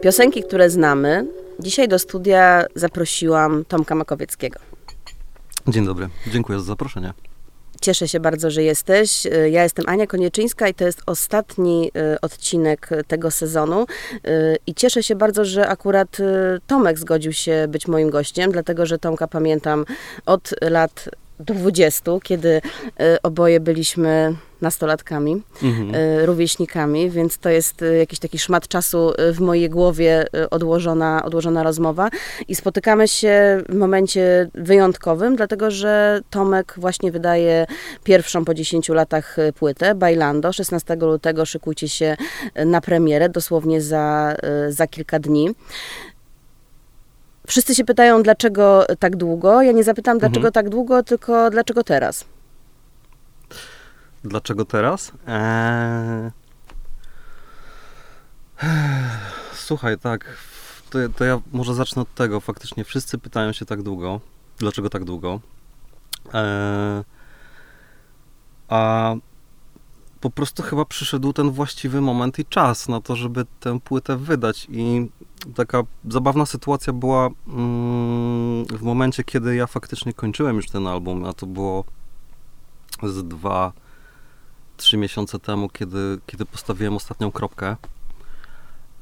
[0.00, 1.26] Piosenki, które znamy.
[1.58, 4.58] Dzisiaj do studia zaprosiłam Tomka Makowieckiego.
[5.68, 7.12] Dzień dobry, dziękuję za zaproszenie.
[7.80, 9.26] Cieszę się bardzo, że jesteś.
[9.50, 13.86] Ja jestem Ania Konieczyńska i to jest ostatni y, odcinek tego sezonu.
[14.12, 16.24] Y, I cieszę się bardzo, że akurat y,
[16.66, 19.84] Tomek zgodził się być moim gościem, dlatego że Tomka pamiętam
[20.26, 21.08] od lat
[21.40, 22.60] 20, kiedy
[23.22, 25.92] oboje byliśmy nastolatkami, mhm.
[26.24, 32.08] rówieśnikami, więc to jest jakiś taki szmat czasu w mojej głowie odłożona, odłożona rozmowa
[32.48, 37.66] i spotykamy się w momencie wyjątkowym, dlatego że Tomek właśnie wydaje
[38.04, 42.16] pierwszą po 10 latach płytę, Bailando, 16 lutego szykujcie się
[42.66, 44.36] na premierę, dosłownie za,
[44.68, 45.54] za kilka dni.
[47.50, 49.62] Wszyscy się pytają, dlaczego tak długo.
[49.62, 50.52] Ja nie zapytam, dlaczego mhm.
[50.52, 52.24] tak długo, tylko dlaczego teraz.
[54.24, 55.12] Dlaczego teraz?
[55.26, 56.30] Eee...
[59.54, 60.36] Słuchaj, tak,
[60.90, 62.40] to, to, ja może zacznę od tego.
[62.40, 64.20] Faktycznie wszyscy pytają się tak długo.
[64.58, 65.40] Dlaczego tak długo?
[66.32, 67.04] Eee...
[68.68, 69.14] A
[70.20, 74.66] po prostu chyba przyszedł ten właściwy moment i czas na to, żeby tę płytę wydać.
[74.70, 75.08] I
[75.54, 81.32] taka zabawna sytuacja była mm, w momencie, kiedy ja faktycznie kończyłem już ten album, a
[81.32, 81.84] to było
[83.02, 83.72] z dwa
[84.76, 87.76] trzy miesiące temu, kiedy, kiedy postawiłem ostatnią kropkę.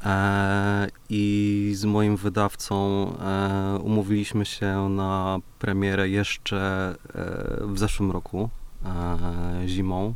[0.05, 2.77] E, I z moim wydawcą
[3.19, 8.51] e, umówiliśmy się na premierę jeszcze e, w zeszłym roku,
[9.67, 10.15] zimą.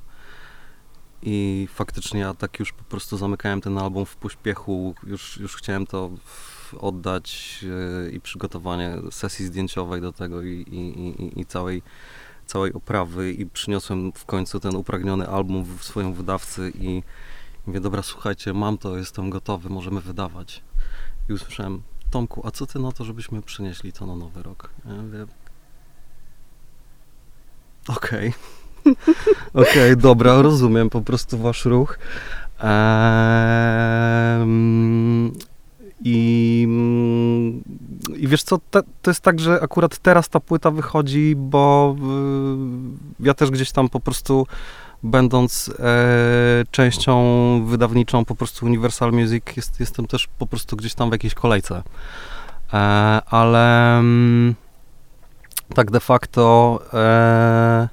[1.22, 4.94] I faktycznie ja tak już po prostu zamykałem ten album w pośpiechu.
[5.06, 6.10] Już, już chciałem to
[6.78, 7.58] oddać
[8.06, 11.82] e, i przygotowanie sesji zdjęciowej do tego i, i, i, i całej
[12.46, 17.02] całej oprawy i przyniosłem w końcu ten upragniony album w swoją wydawcy i
[17.66, 20.62] mówię, dobra, słuchajcie, mam to, jestem gotowy, możemy wydawać.
[21.28, 24.70] I usłyszałem, Tomku, a co ty na to, żebyśmy przynieśli to na nowy rok?
[24.86, 25.26] Ja mówię,
[27.88, 28.28] okej.
[28.28, 28.61] Okay.
[29.54, 31.98] Okej, okay, dobra, rozumiem po prostu wasz ruch.
[32.62, 34.46] Eee,
[36.04, 36.68] i,
[38.16, 41.96] I wiesz co, te, to jest tak, że akurat teraz ta płyta wychodzi, bo
[43.20, 44.46] y, ja też gdzieś tam po prostu
[45.02, 51.08] będąc e, częścią wydawniczą po prostu Universal Music, jest, jestem też po prostu gdzieś tam
[51.08, 51.82] w jakiejś kolejce.
[52.72, 52.76] E,
[53.26, 54.54] ale mm,
[55.74, 57.88] tak de facto e,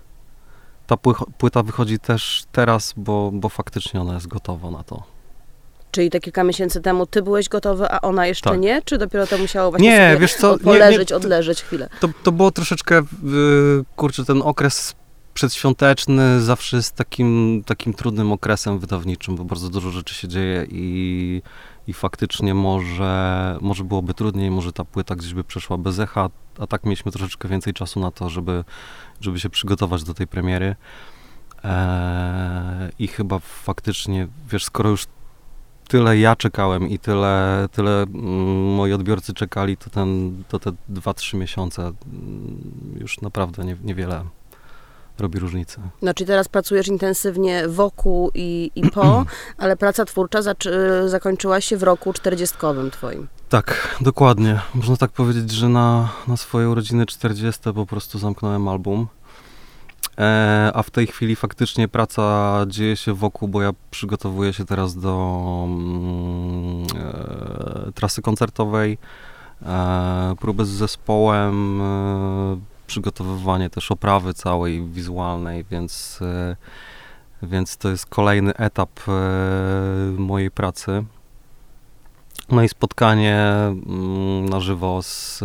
[0.90, 0.98] ta
[1.38, 5.04] płyta wychodzi też teraz, bo, bo faktycznie ona jest gotowa na to.
[5.92, 8.60] Czyli te kilka miesięcy temu ty byłeś gotowy, a ona jeszcze tak.
[8.60, 8.82] nie?
[8.82, 11.90] Czy dopiero to musiało właśnie nie, wiesz co, poleżeć, nie, nie, odleżeć chwilę?
[12.00, 13.02] To, to było troszeczkę,
[13.96, 14.96] kurczę, ten okres
[15.34, 21.42] przedświąteczny zawsze jest takim, takim trudnym okresem wydawniczym, bo bardzo dużo rzeczy się dzieje i,
[21.90, 26.30] i faktycznie może, może byłoby trudniej, może ta płyta gdzieś by przeszła bez echa,
[26.60, 28.64] a tak mieliśmy troszeczkę więcej czasu na to, żeby,
[29.22, 30.76] żeby się przygotować do tej premiery.
[31.64, 35.06] Eee, I chyba faktycznie, wiesz, skoro już
[35.88, 41.38] tyle ja czekałem i tyle, tyle mm, moi odbiorcy czekali, to, ten, to te 2-3
[41.38, 44.26] miesiące mm, już naprawdę nie, niewiele
[45.20, 45.82] robi różnicę.
[46.16, 49.26] Czyli teraz pracujesz intensywnie wokół i, i po,
[49.58, 50.40] ale praca twórcza
[51.06, 52.58] zakończyła się w roku 40
[52.92, 53.28] twoim.
[53.50, 54.62] Tak, dokładnie.
[54.76, 59.08] Można tak powiedzieć, że na, na swoje urodziny 40 po prostu zamknąłem album.
[60.20, 64.96] E, a w tej chwili faktycznie praca dzieje się wokół, bo ja przygotowuję się teraz
[64.96, 66.84] do mm,
[67.88, 68.98] e, trasy koncertowej,
[69.62, 72.58] e, próby z zespołem, e,
[72.90, 76.56] przygotowywanie też oprawy całej wizualnej, więc, e,
[77.44, 79.12] więc to jest kolejny etap e,
[80.18, 81.04] mojej pracy.
[82.52, 85.40] No i spotkanie mm, na żywo z,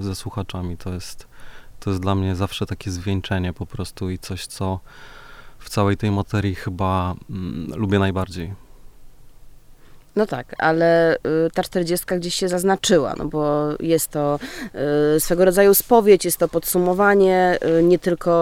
[0.00, 1.26] ze słuchaczami to jest
[1.80, 4.80] to jest dla mnie zawsze takie zwieńczenie po prostu i coś, co
[5.58, 8.65] w całej tej materii chyba mm, lubię najbardziej.
[10.16, 11.18] No tak, ale y,
[11.54, 14.38] ta czterdziestka gdzieś się zaznaczyła, no bo jest to
[15.16, 18.36] y, swego rodzaju spowiedź, jest to podsumowanie y, nie tylko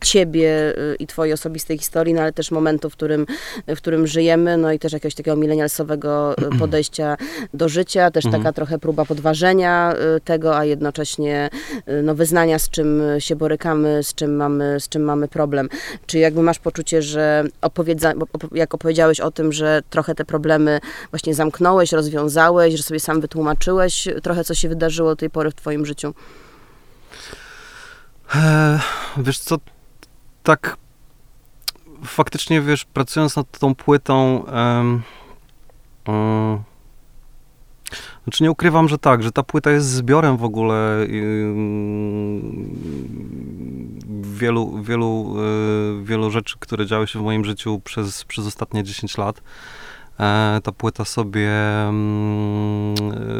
[0.00, 3.26] ciebie i twojej osobistej historii, no ale też momentu, w którym,
[3.66, 7.16] w którym żyjemy, no i też jakiegoś takiego milenialsowego podejścia
[7.54, 8.42] do życia, też mhm.
[8.42, 9.94] taka trochę próba podważenia
[10.24, 11.50] tego, a jednocześnie
[12.02, 15.68] no, wyznania, z czym się borykamy, z czym mamy, z czym mamy problem.
[16.06, 18.12] Czy jakby masz poczucie, że opowiedza,
[18.52, 24.08] jak opowiedziałeś o tym, że trochę te problemy właśnie zamknąłeś, rozwiązałeś, że sobie sam wytłumaczyłeś
[24.22, 26.14] trochę, co się wydarzyło do tej pory w twoim życiu?
[28.34, 28.78] Eee,
[29.16, 29.56] wiesz co,
[30.42, 30.76] tak
[32.04, 35.02] faktycznie, wiesz, pracując nad tą płytą, um,
[38.24, 41.54] Znaczy nie ukrywam, że tak, że ta płyta jest zbiorem w ogóle yy,
[44.22, 45.34] wielu, wielu,
[45.96, 49.40] yy, wielu rzeczy, które działy się w moim życiu przez, przez ostatnie 10 lat.
[50.20, 51.50] E, ta płyta sobie
[51.88, 52.94] mm,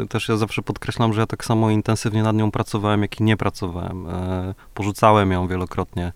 [0.09, 3.37] też ja zawsze podkreślam, że ja tak samo intensywnie nad nią pracowałem, jak i nie
[3.37, 4.07] pracowałem.
[4.07, 6.13] E, porzucałem ją wielokrotnie.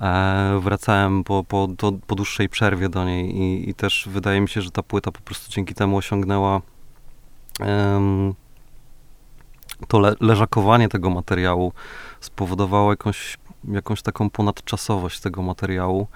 [0.00, 4.48] E, wracałem po, po, do, po dłuższej przerwie do niej i, i, też wydaje mi
[4.48, 6.60] się, że ta płyta po prostu dzięki temu osiągnęła
[9.88, 11.72] to le, leżakowanie tego materiału
[12.20, 16.06] spowodowało jakąś, jakąś taką ponadczasowość tego materiału.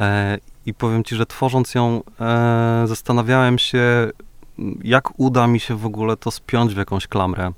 [0.00, 4.12] E, I powiem ci, że tworząc ją, e, zastanawiałem się,
[4.84, 7.52] jak uda mi się w ogóle to spiąć w jakąś klamrę.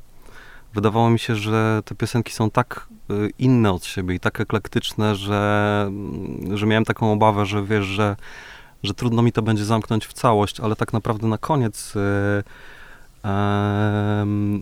[0.75, 5.17] Wydawało mi się, że te piosenki są tak y, inne od siebie i tak eklektyczne,
[5.17, 5.91] że,
[6.55, 8.17] że miałem taką obawę, że wiesz, że,
[8.83, 11.95] że trudno mi to będzie zamknąć w całość, ale tak naprawdę na koniec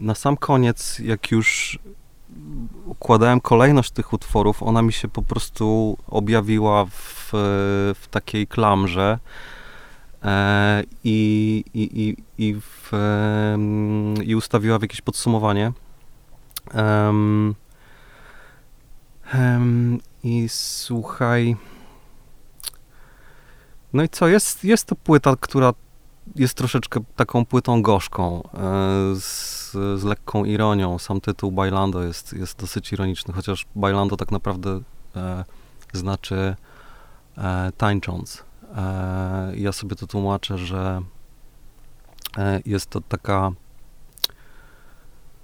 [0.01, 1.79] na sam koniec, jak już
[2.87, 7.29] układałem kolejność tych utworów, ona mi się po prostu objawiła w,
[7.95, 9.19] w takiej klamrze
[10.23, 12.93] e, i, i, i, w,
[14.25, 15.73] i ustawiła w jakieś podsumowanie.
[16.75, 17.55] Um,
[19.35, 21.57] um, I słuchaj.
[23.93, 24.29] No i co?
[24.29, 25.73] Jest, jest to płyta, która
[26.35, 28.61] jest troszeczkę taką płytą gorzką, e,
[29.21, 30.99] z, z lekką ironią.
[30.99, 34.81] Sam tytuł Bailando jest, jest dosyć ironiczny, chociaż Bailando tak naprawdę
[35.17, 35.45] e,
[35.93, 36.57] znaczy
[37.39, 38.45] e, tańcząc.
[38.77, 41.03] E, ja sobie to tłumaczę, że
[42.39, 43.53] e, jest to taka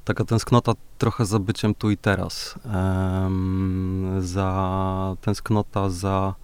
[0.04, 2.54] taka tęsknota trochę za byciem tu i teraz.
[4.18, 6.34] za tęsknota za,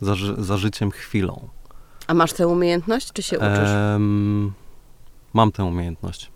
[0.00, 1.48] za, za życiem chwilą.
[2.08, 3.70] A masz tę umiejętność, czy się uczysz?
[5.34, 6.30] Mam tę umiejętność.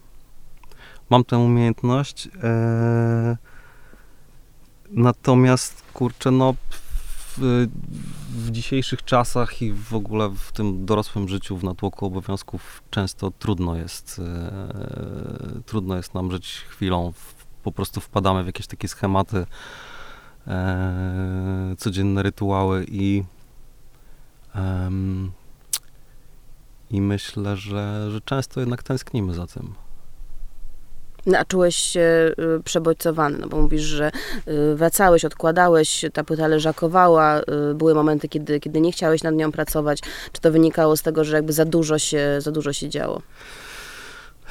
[1.11, 2.29] Mam tę umiejętność.
[2.43, 3.37] E,
[4.91, 7.39] natomiast, kurczę, no w,
[8.31, 13.77] w, dzisiejszych czasach i w ogóle w tym dorosłym życiu, w natłoku obowiązków często trudno
[13.77, 17.13] jest, e, trudno jest nam żyć chwilą.
[17.63, 19.47] Po prostu wpadamy w jakieś takie schematy,
[20.47, 23.25] e, codzienne rytuały i
[26.93, 29.75] i myślę, że, że często jednak tęsknimy za tym.
[31.27, 34.11] No, a czułeś się y, przebodźcowany, no bo mówisz, że
[34.49, 39.53] y, wracałeś, odkładałeś, ta płyta leżakowała, y, były momenty, kiedy, kiedy nie chciałeś nad nią
[39.53, 40.01] pracować.
[40.33, 43.23] Czy to wynikało z tego, że jakby za dużo się, za dużo się działo?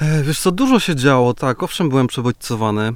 [0.00, 2.92] E, wiesz co, dużo się działo, tak, owszem byłem przebodźcowany.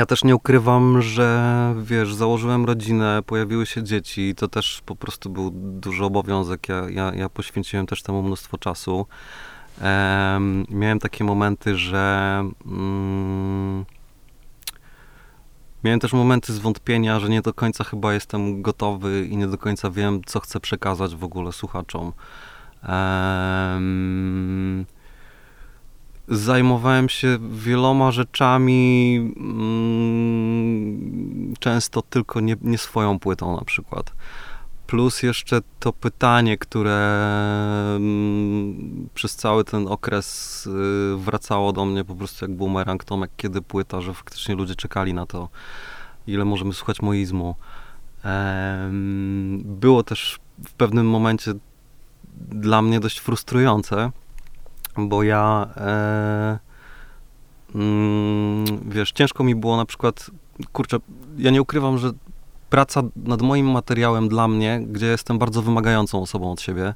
[0.00, 4.96] Ja też nie ukrywam, że wiesz, założyłem rodzinę, pojawiły się dzieci i to też po
[4.96, 6.68] prostu był duży obowiązek.
[6.68, 9.06] Ja, ja, ja poświęciłem też temu mnóstwo czasu.
[9.82, 13.84] Um, miałem takie momenty, że um,
[15.84, 19.90] miałem też momenty zwątpienia, że nie do końca chyba jestem gotowy i nie do końca
[19.90, 22.12] wiem, co chcę przekazać w ogóle słuchaczom.
[22.88, 24.86] Um,
[26.30, 30.94] zajmowałem się wieloma rzeczami, mm,
[31.58, 34.12] często tylko nie, nie swoją płytą na przykład.
[34.86, 37.20] Plus jeszcze to pytanie, które
[37.96, 43.62] mm, przez cały ten okres y, wracało do mnie po prostu jak bumerang, Tomek, kiedy
[43.62, 45.48] płyta, że faktycznie ludzie czekali na to,
[46.26, 47.54] ile możemy słuchać moizmu.
[49.64, 51.52] Było też w pewnym momencie
[52.48, 54.10] dla mnie dość frustrujące,
[55.08, 56.58] bo ja e,
[57.74, 60.30] mm, wiesz, ciężko mi było na przykład,
[60.72, 60.96] kurczę,
[61.38, 62.10] ja nie ukrywam, że
[62.70, 66.94] praca nad moim materiałem dla mnie, gdzie jestem bardzo wymagającą osobą od siebie, e,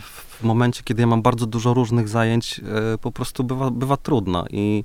[0.00, 2.60] w momencie, kiedy ja mam bardzo dużo różnych zajęć,
[2.94, 4.84] e, po prostu bywa, bywa trudna i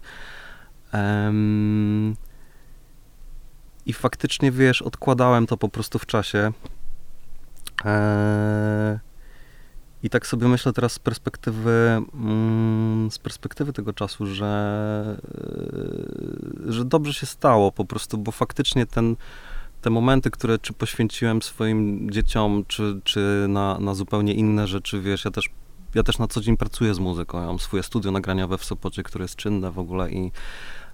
[3.86, 6.52] i faktycznie, wiesz, odkładałem to po prostu w czasie.
[10.06, 15.18] I tak sobie myślę teraz z perspektywy, mm, z perspektywy tego czasu, że,
[16.68, 19.16] e, że dobrze się stało po prostu, bo faktycznie ten,
[19.82, 25.26] te momenty, które czy poświęciłem swoim dzieciom, czy, czy na, na zupełnie inne rzeczy, wiesz,
[25.26, 25.50] ja też,
[25.96, 29.04] ja też na co dzień pracuję z muzyką, ja mam swoje studio nagraniowe w Sopocie,
[29.04, 30.32] które jest czynne w ogóle i,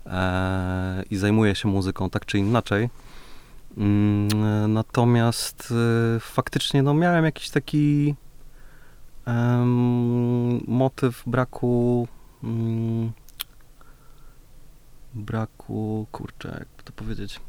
[0.06, 2.90] e, i zajmuję się muzyką tak czy inaczej.
[3.78, 5.74] Mm, natomiast
[6.16, 8.16] e, faktycznie no, miałem jakiś taki
[9.32, 12.08] um, motyw braku
[12.44, 13.12] um,
[15.14, 17.40] braku, kurczę, jakby to powiedzieć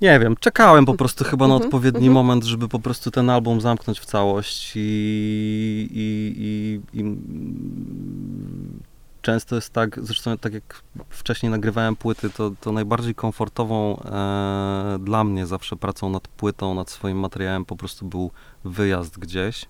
[0.00, 2.12] Nie wiem, czekałem po prostu chyba na Mhm, odpowiedni mhm.
[2.14, 4.80] moment, żeby po prostu ten album zamknąć w całość i,
[5.92, 6.34] i,
[6.92, 7.04] i, i
[9.22, 15.24] często jest tak, zresztą tak jak wcześniej nagrywałem płyty, to, to najbardziej komfortową e, dla
[15.24, 18.30] mnie zawsze pracą nad płytą, nad swoim materiałem po prostu był
[18.64, 19.66] wyjazd gdzieś,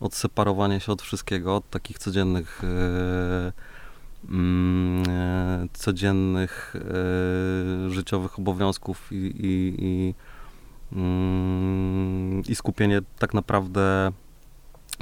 [0.00, 3.52] odseparowanie się od wszystkiego, od takich codziennych e,
[4.28, 10.14] mm, e, codziennych e, życiowych obowiązków i, i, i,
[10.92, 14.12] mm, i skupienie tak naprawdę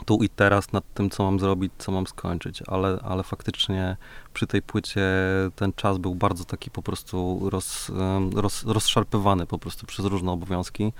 [0.09, 3.97] tu i teraz nad tym, co mam zrobić, co mam skończyć, ale, ale faktycznie
[4.35, 5.03] przy tej płycie
[5.57, 7.91] ten czas był bardzo taki po prostu roz,
[8.35, 10.93] roz, rozszarpywany po prostu przez różne obowiązki.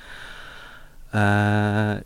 [1.15, 2.05] E,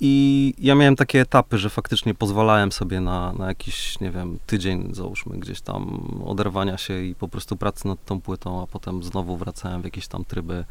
[0.00, 4.94] I ja miałem takie etapy, że faktycznie pozwalałem sobie na, na jakiś, nie wiem, tydzień,
[4.94, 9.36] załóżmy, gdzieś tam oderwania się i po prostu pracy nad tą płytą, a potem znowu
[9.36, 10.64] wracałem w jakieś tam tryby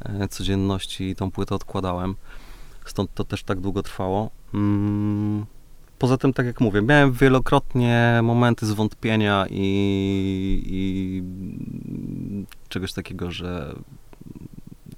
[0.00, 2.14] e, codzienności i tą płytę odkładałem.
[2.90, 4.30] Stąd to też tak długo trwało.
[4.54, 5.46] Mm,
[6.02, 11.22] Poza tym, tak jak mówię, miałem wielokrotnie momenty zwątpienia i, i
[12.68, 13.74] czegoś takiego, że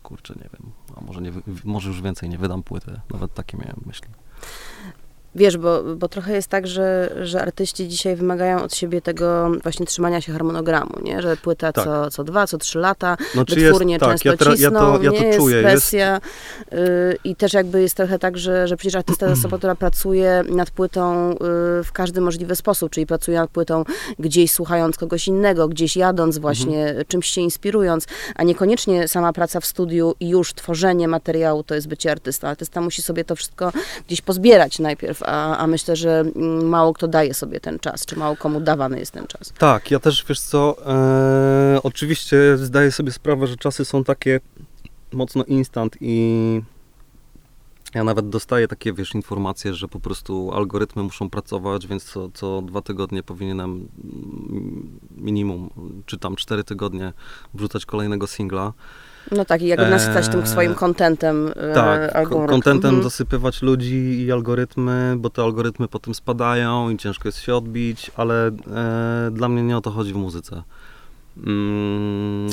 [0.02, 1.32] kurczę, nie wiem, a może, nie,
[1.64, 3.00] może już więcej nie wydam płyty.
[3.12, 4.08] Nawet takie miałem myśli.
[5.34, 9.86] Wiesz, bo, bo trochę jest tak, że, że artyści dzisiaj wymagają od siebie tego właśnie
[9.86, 11.22] trzymania się harmonogramu, nie?
[11.22, 11.84] Że płyta Tak.
[11.84, 15.10] co, co dwa, co trzy lata, No, wytwórnie tak, często ja, tra- ja to, ja
[15.12, 15.56] to jest czuję.
[15.56, 16.20] Jest, presja
[16.72, 16.76] y,
[17.24, 20.70] i też jakby jest trochę tak, że, że przecież artysta jest osoba, która pracuje nad
[20.70, 21.36] płytą y,
[21.84, 23.84] w każdy możliwy sposób, czyli pracuje nad płytą
[24.18, 27.04] gdzieś słuchając kogoś innego, gdzieś jadąc właśnie, Mhm.
[27.08, 31.88] czymś się inspirując, a niekoniecznie sama praca w studiu i już tworzenie materiału to jest
[31.88, 32.48] bycie artystą.
[32.48, 33.72] Artysta musi sobie to wszystko
[34.06, 38.16] gdzieś pozbierać najpierw, a, a myślę, że mm, mało kto daje sobie ten czas, czy
[38.18, 39.52] mało komu dawany jest ten czas.
[39.58, 44.40] Tak, ja też, wiesz co, e, oczywiście zdaję sobie sprawę, że czasy są takie
[45.12, 46.62] mocno instant i
[47.94, 52.62] ja nawet dostaję takie, wiesz, informacje, że po prostu algorytmy muszą pracować, więc co, co
[52.62, 55.70] dwa tygodnie powinienem mm, minimum,
[56.06, 57.12] czy tam cztery tygodnie
[57.54, 58.72] wrzucać kolejnego singla.
[59.32, 63.02] No tak, i jakby nasycać tym Eee, swoim kontentem e, Tak, kontentem Mhm.
[63.02, 68.46] zasypywać ludzi i algorytmy, bo te algorytmy potem spadają i ciężko jest się odbić, ale
[68.46, 70.62] e, dla mnie nie o to chodzi w muzyce.
[71.36, 72.48] Mm,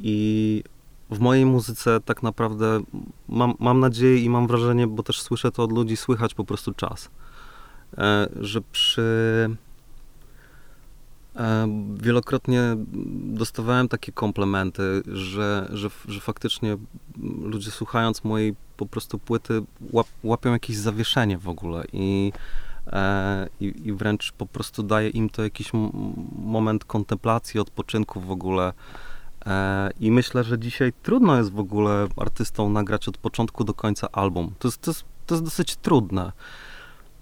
[0.00, 0.62] I
[1.10, 2.80] w mojej muzyce tak naprawdę
[3.28, 6.72] mam, mam nadzieję i mam wrażenie, bo też słyszę to od ludzi, słychać po prostu
[6.74, 7.10] czas.
[7.98, 9.04] E, że przy.
[11.36, 12.60] E, wielokrotnie
[13.24, 16.76] dostawałem takie komplementy, że, że, że faktycznie
[17.42, 19.62] ludzie słuchając mojej po prostu płyty
[19.92, 22.32] łap, łapią jakieś zawieszenie w ogóle i,
[22.86, 25.70] e, i, i wręcz po prostu daje im to jakiś
[26.38, 28.72] moment kontemplacji, odpoczynku w ogóle.
[29.46, 34.08] E, I myślę, że dzisiaj trudno jest w ogóle artystom nagrać od początku do końca
[34.12, 34.54] album.
[34.58, 36.32] To jest, to jest, to jest dosyć trudne.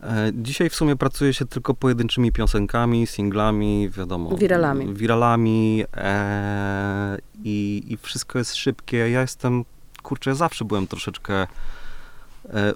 [0.03, 4.37] E, Dzisiaj w sumie pracuje się tylko pojedynczymi piosenkami, singlami, wiadomo.
[4.37, 4.95] Wiralami.
[4.95, 8.97] Wiralami e, i, i wszystko jest szybkie.
[8.97, 9.65] Ja jestem,
[10.03, 11.47] kurczę, ja zawsze byłem troszeczkę e,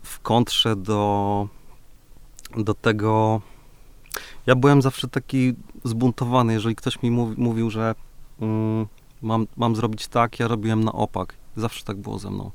[0.02, 1.48] w kontrze do,
[2.56, 3.40] do tego.
[4.46, 5.54] Ja byłem zawsze taki
[5.84, 7.94] zbuntowany, jeżeli ktoś mi mówi, mówił, że
[8.40, 8.86] mm,
[9.22, 11.34] mam, mam zrobić tak, ja robiłem na opak.
[11.56, 12.50] Zawsze tak było ze mną.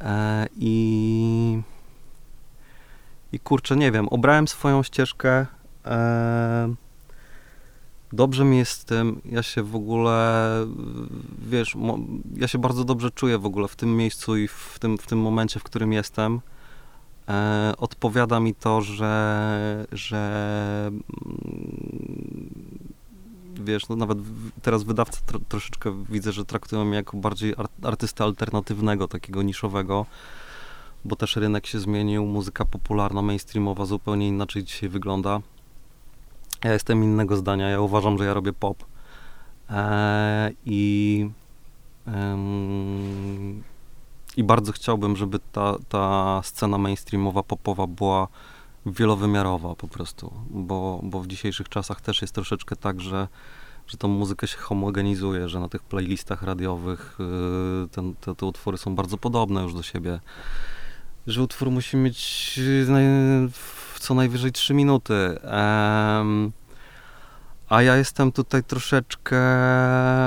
[0.00, 1.62] E, I
[3.32, 5.46] i kurczę, nie wiem, obrałem swoją ścieżkę.
[5.84, 6.74] E,
[8.12, 9.20] dobrze mi jest z tym.
[9.24, 10.50] Ja się w ogóle,
[11.38, 11.98] wiesz, mo,
[12.36, 15.18] ja się bardzo dobrze czuję w ogóle w tym miejscu i w tym, w tym
[15.20, 16.40] momencie, w którym jestem.
[17.28, 22.50] E, odpowiada mi to, że, że mm,
[23.64, 24.18] wiesz, no nawet
[24.62, 30.06] teraz wydawca tro, troszeczkę widzę, że traktują mnie jako bardziej ar, artystę alternatywnego, takiego niszowego
[31.06, 35.40] bo też rynek się zmienił, muzyka popularna, mainstreamowa zupełnie inaczej dzisiaj wygląda.
[36.64, 38.84] Ja jestem innego zdania, ja uważam, że ja robię pop.
[39.70, 41.30] Eee, I
[42.06, 43.62] em,
[44.36, 48.28] i bardzo chciałbym, żeby ta, ta scena mainstreamowa, popowa była
[48.86, 53.28] wielowymiarowa po prostu, bo, bo w dzisiejszych czasach też jest troszeczkę tak, że,
[53.86, 57.18] że tą muzykę się homogenizuje, że na tych playlistach radiowych
[57.84, 60.20] y, ten, te, te utwory są bardzo podobne już do siebie
[61.26, 62.86] że utwór musi mieć y,
[64.00, 65.38] co najwyżej 3 minuty.
[67.68, 69.40] A ja jestem tutaj troszeczkę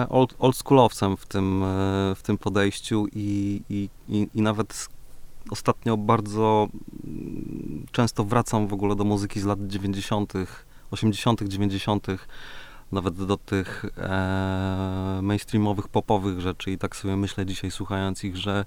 [0.09, 1.67] old, oldschoolowcem w tym, e,
[2.15, 4.87] w tym podejściu i, i, i, nawet
[5.49, 6.67] ostatnio bardzo
[7.03, 10.33] mm, często wracam w ogóle do muzyki z lat 90.,
[10.91, 12.07] 80., 90.,
[12.91, 18.65] nawet do tych e, mainstreamowych, popowych rzeczy i tak sobie myślę dzisiaj słuchając ich, że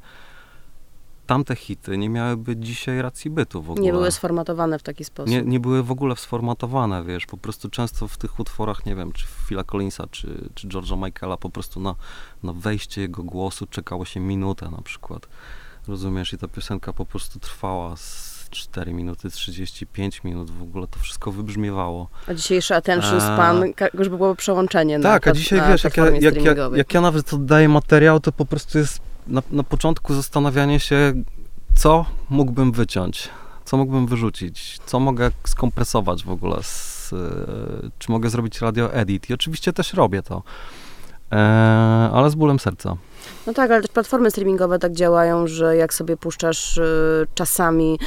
[1.27, 3.85] tamte hity nie miałyby dzisiaj racji bytu w ogóle.
[3.85, 5.31] Nie były sformatowane w taki sposób.
[5.31, 9.13] Nie, nie były w ogóle sformatowane, wiesz, po prostu często w tych utworach, nie wiem,
[9.13, 11.95] czy Phila Collinsa, czy, czy George'a Michaela, po prostu na,
[12.43, 15.27] na wejście jego głosu czekało się minutę na przykład.
[15.89, 16.33] Rozumiesz?
[16.33, 21.33] I ta piosenka po prostu trwała z 4 minuty 35 minut, w ogóle to wszystko
[21.33, 22.09] wybrzmiewało.
[22.27, 23.65] A dzisiejszy attention span,
[23.95, 27.01] już było przełączenie tak, na Tak, a dzisiaj wiesz, jak ja, jak, jak, jak ja
[27.01, 31.13] nawet oddaję materiał, to po prostu jest na, na początku zastanawianie się,
[31.75, 33.29] co mógłbym wyciąć,
[33.65, 39.31] co mógłbym wyrzucić, co mogę skompresować w ogóle, z, e, czy mogę zrobić radio edit.
[39.31, 40.43] I oczywiście też robię to,
[42.13, 42.97] ale z bólem serca.
[43.47, 47.99] No tak, ale też platformy streamingowe tak działają, że jak sobie puszczasz y, czasami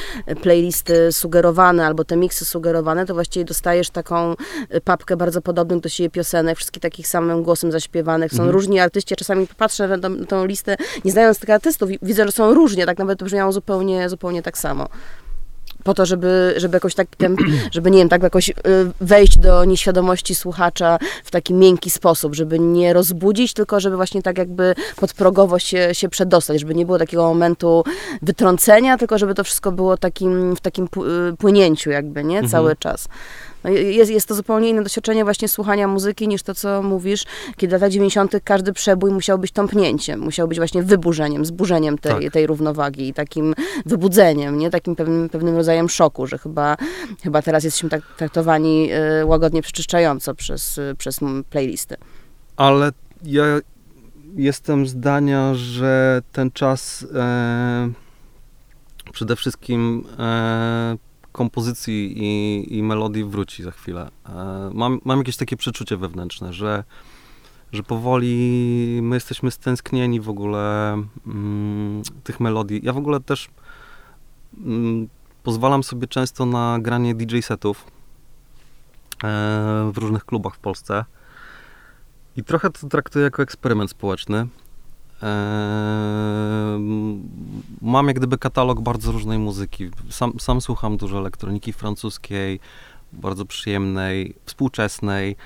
[0.42, 4.34] playlisty sugerowane albo te miksy sugerowane, to właściwie dostajesz taką
[4.74, 8.30] y, papkę bardzo podobną do siebie piosenek, wszystkich takich samym głosem zaśpiewanych.
[8.30, 8.50] Są mhm.
[8.50, 12.54] różni artyści, czasami patrzę na, na tą listę, nie znając tych artystów, widzę, że są
[12.54, 14.88] różnie, tak nawet brzmiało zupełnie, zupełnie tak samo
[15.86, 17.08] po to, żeby, żeby jakoś tak,
[17.74, 18.54] żeby nie wiem, tak jakoś y,
[19.00, 24.38] wejść do nieświadomości słuchacza w taki miękki sposób, żeby nie rozbudzić, tylko żeby właśnie tak
[24.38, 27.84] jakby podprogowo się, się przedostać, żeby nie było takiego momentu
[28.22, 32.38] wytrącenia, tylko żeby to wszystko było takim, w takim y, płynięciu jakby, nie?
[32.38, 32.50] Mhm.
[32.50, 33.08] Cały czas.
[33.66, 37.24] No jest, jest to zupełnie inne doświadczenie właśnie słuchania muzyki niż to, co mówisz,
[37.56, 38.32] kiedy w latach 90.
[38.44, 42.32] każdy przebój musiał być tąpnięciem, musiał być właśnie wyburzeniem, zburzeniem tej, tak.
[42.32, 43.54] tej równowagi i takim
[43.86, 44.70] wybudzeniem, nie?
[44.70, 46.76] Takim pewnym, pewnym rodzajem szoku, że chyba,
[47.22, 48.88] chyba teraz jesteśmy tak traktowani
[49.22, 51.20] y, łagodnie przeczyszczająco przez, przez
[51.50, 51.96] playlisty.
[52.56, 52.92] Ale
[53.24, 53.44] ja
[54.36, 57.90] jestem zdania, że ten czas e,
[59.12, 60.96] przede wszystkim e,
[61.36, 64.10] kompozycji i, i melodii wróci za chwilę.
[64.28, 66.84] E, mam, mam jakieś takie przeczucie wewnętrzne, że,
[67.72, 70.92] że powoli my jesteśmy stęsknieni w ogóle
[71.26, 72.80] mm, tych melodii.
[72.82, 73.48] Ja w ogóle też
[74.58, 75.08] mm,
[75.42, 77.84] pozwalam sobie często na granie DJ setów
[79.24, 81.04] e, w różnych klubach w Polsce.
[82.36, 84.46] I trochę to traktuję jako eksperyment społeczny.
[87.86, 89.90] Mam jak gdyby katalog bardzo różnej muzyki.
[90.10, 92.60] Sam, sam słucham dużo elektroniki francuskiej,
[93.12, 95.36] bardzo przyjemnej, współczesnej.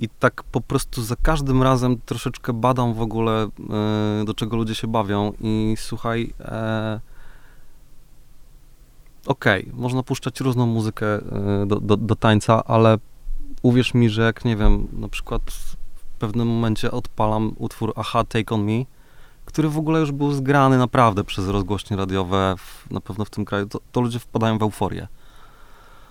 [0.00, 4.74] I tak po prostu za każdym razem troszeczkę badam w ogóle, e, do czego ludzie
[4.74, 5.32] się bawią.
[5.40, 7.00] I słuchaj, e,
[9.26, 12.98] okej, okay, można puszczać różną muzykę e, do, do, do tańca, ale
[13.62, 15.42] uwierz mi, że jak nie wiem, na przykład
[16.20, 18.84] pewnym momencie odpalam utwór Aha, Take On Me,
[19.44, 23.44] który w ogóle już był zgrany naprawdę przez rozgłośnie radiowe, w, na pewno w tym
[23.44, 25.08] kraju, to, to, ludzie wpadają w euforię.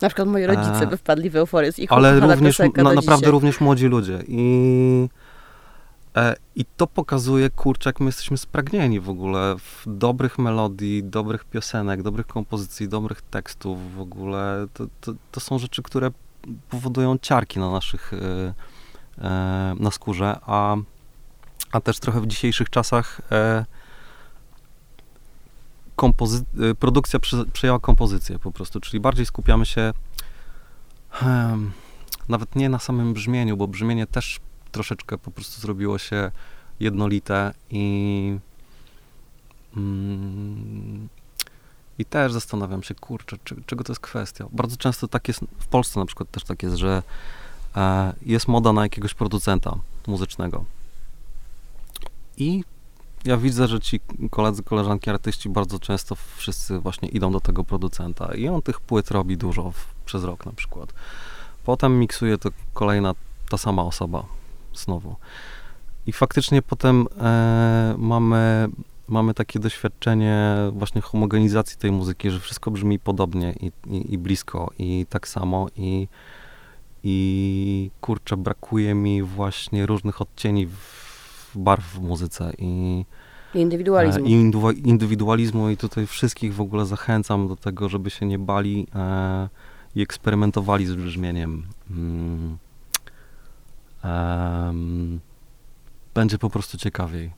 [0.01, 3.17] Na przykład moi rodzice e, by wpadli w euforię z ich Ale również, na, naprawdę
[3.17, 3.31] dzisiaj.
[3.31, 4.23] również młodzi ludzie.
[4.27, 5.09] I,
[6.15, 11.45] e, I to pokazuje, kurczę, jak my jesteśmy spragnieni w ogóle w dobrych melodii, dobrych
[11.45, 14.67] piosenek, dobrych kompozycji, dobrych tekstów w ogóle.
[14.73, 16.11] To, to, to są rzeczy, które
[16.69, 18.13] powodują ciarki na naszych...
[18.13, 18.78] E,
[19.79, 20.75] na skórze, a,
[21.71, 23.65] a też trochę w dzisiejszych czasach e,
[25.97, 27.19] kompozy- e, produkcja
[27.53, 29.93] przejęła kompozycję po prostu, czyli bardziej skupiamy się
[32.29, 34.39] nawet nie na samym brzmieniu, bo brzmienie też
[34.71, 36.31] troszeczkę po prostu zrobiło się
[36.79, 38.37] jednolite i
[39.77, 41.09] mm,
[41.97, 44.45] i też zastanawiam się, kurczę, czy, czego to jest kwestia.
[44.51, 47.03] Bardzo często tak jest, w Polsce na przykład też tak jest, że E,
[48.25, 49.75] jest moda na jakiegoś producenta
[50.07, 50.65] muzycznego.
[52.37, 52.63] I
[53.25, 58.35] ja widzę, że ci koledzy, koleżanki, artyści bardzo często wszyscy właśnie idą do tego producenta
[58.35, 60.93] i on tych płyt robi dużo w, przez rok na przykład.
[61.65, 63.15] Potem miksuje to kolejna
[63.49, 64.25] ta sama osoba
[64.75, 65.15] znowu.
[66.07, 68.69] I faktycznie potem e, mamy,
[69.07, 74.71] mamy takie doświadczenie właśnie homogenizacji tej muzyki, że wszystko brzmi podobnie i, i, i blisko
[74.79, 76.07] i tak samo i
[77.03, 83.05] i kurczę, brakuje mi właśnie różnych odcieni w barw w muzyce i
[83.53, 84.25] indywidualizmu.
[84.25, 84.31] E, I
[84.89, 89.49] indywidualizmu i tutaj wszystkich w ogóle zachęcam do tego, żeby się nie bali e,
[89.95, 91.67] i eksperymentowali z brzmieniem.
[91.91, 92.57] Mm,
[94.03, 94.73] e,
[96.13, 97.31] będzie po prostu ciekawiej.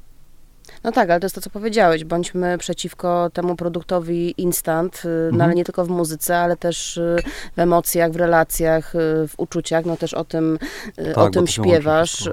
[0.84, 2.03] No tak, ale to jest to, co powiedziałeś.
[2.03, 5.38] Bądźmy przeciwko temu produktowi instant, mhm.
[5.38, 7.15] no ale nie tylko w muzyce, ale też y,
[7.55, 9.86] w emocjach, w relacjach, y, w uczuciach.
[9.86, 10.60] No też o tym,
[10.95, 12.29] tak, o tym śpiewasz,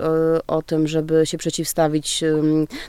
[0.47, 2.25] o tym, żeby się przeciwstawić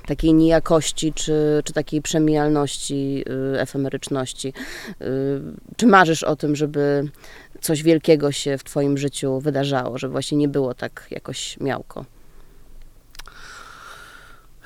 [0.07, 3.25] takiej nijakości, czy, czy takiej przemijalności,
[3.57, 4.53] efemeryczności.
[5.77, 7.09] Czy marzysz o tym, żeby
[7.61, 12.05] coś wielkiego się w twoim życiu wydarzało, żeby właśnie nie było tak jakoś miałko?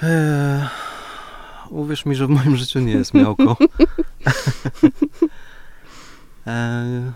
[0.02, 0.68] Eee,
[1.70, 3.58] uwierz mi, że w moim życiu nie jest miałko.
[6.46, 7.12] eee,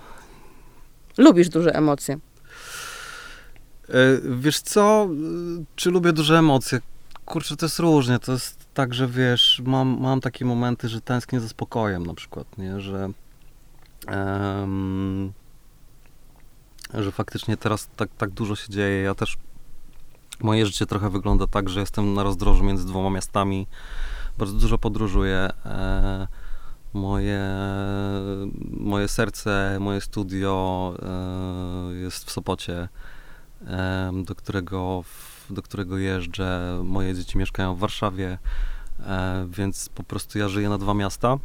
[1.17, 2.19] Lubisz duże emocje.
[3.89, 5.09] Eee, wiesz co,
[5.75, 6.79] czy lubię duże emocje?
[7.25, 8.19] Kurczę, to jest różnie.
[8.19, 12.57] To jest tak, że wiesz, mam, mam takie momenty, że tęsknię za spokojem na przykład,
[12.57, 12.81] nie?
[12.81, 13.09] Że,
[14.07, 15.33] um,
[16.93, 19.01] że faktycznie teraz tak, tak dużo się dzieje.
[19.01, 19.37] Ja też
[20.43, 23.67] Moje życie trochę wygląda tak, że jestem na rozdrożu między dwoma miastami.
[24.37, 25.49] Bardzo dużo podróżuję.
[25.65, 26.27] E,
[26.93, 27.41] moje,
[28.71, 32.89] moje serce, moje studio e, jest w Sopocie,
[33.67, 35.03] e, do, którego,
[35.49, 36.81] do którego jeżdżę.
[36.83, 38.37] Moje dzieci mieszkają w Warszawie,
[39.47, 41.37] więc po prostu ja żyję na dwa miasta.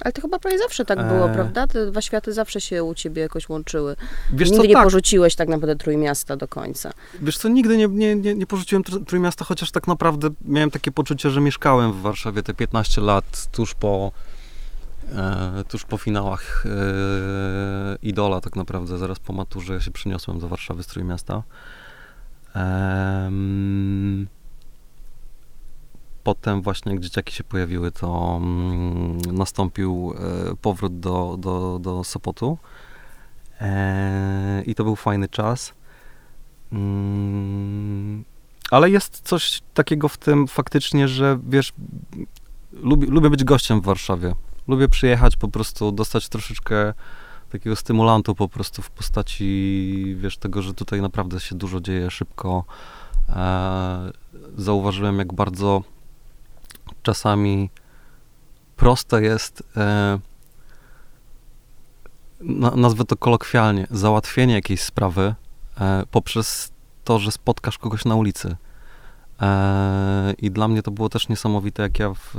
[0.00, 1.34] Ale to chyba prawie zawsze tak było, e...
[1.34, 1.66] prawda?
[1.66, 3.96] Te dwa światy zawsze się u ciebie jakoś łączyły.
[4.32, 4.84] Wiesz nigdy co, nie tak.
[4.84, 6.92] porzuciłeś tak naprawdę Trójmiasta do końca.
[7.22, 11.30] Wiesz co, nigdy nie, nie, nie, nie porzuciłem Trójmiasta, chociaż tak naprawdę miałem takie poczucie,
[11.30, 14.12] że mieszkałem w Warszawie te 15 lat tuż po
[15.12, 20.48] e, tuż po finałach e, Idola tak naprawdę, zaraz po maturze ja się przeniosłem do
[20.48, 21.42] Warszawy z Trójmiasta.
[22.56, 23.30] E,
[26.24, 30.14] potem właśnie jak dzieciaki się pojawiły, to mm, nastąpił
[30.50, 32.58] e, powrót do, do, do Sopotu
[33.60, 35.72] e, i to był fajny czas.
[36.72, 38.24] Mm,
[38.70, 41.72] ale jest coś takiego w tym faktycznie, że wiesz,
[42.72, 44.34] lubię, lubię być gościem w Warszawie.
[44.68, 46.94] Lubię przyjechać, po prostu dostać troszeczkę
[47.50, 52.64] takiego stymulantu po prostu w postaci, wiesz, tego, że tutaj naprawdę się dużo dzieje szybko.
[53.28, 54.12] E,
[54.56, 55.82] zauważyłem, jak bardzo
[57.02, 57.70] czasami
[58.76, 60.18] proste jest, e,
[62.76, 65.34] nazwę to kolokwialnie, załatwienie jakiejś sprawy
[65.80, 66.72] e, poprzez
[67.04, 68.56] to, że spotkasz kogoś na ulicy.
[69.40, 72.34] E, I dla mnie to było też niesamowite, jak ja w,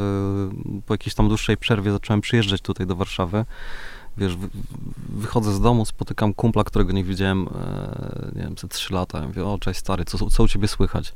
[0.85, 3.45] po jakiejś tam dłuższej przerwie zacząłem przyjeżdżać tutaj do Warszawy.
[4.17, 4.37] Wiesz,
[5.09, 9.19] wychodzę z domu, spotykam kumpla, którego nie widziałem, e, nie wiem, ze trzy lata.
[9.19, 11.13] Ja mówię, o cześć stary, co, co u ciebie słychać?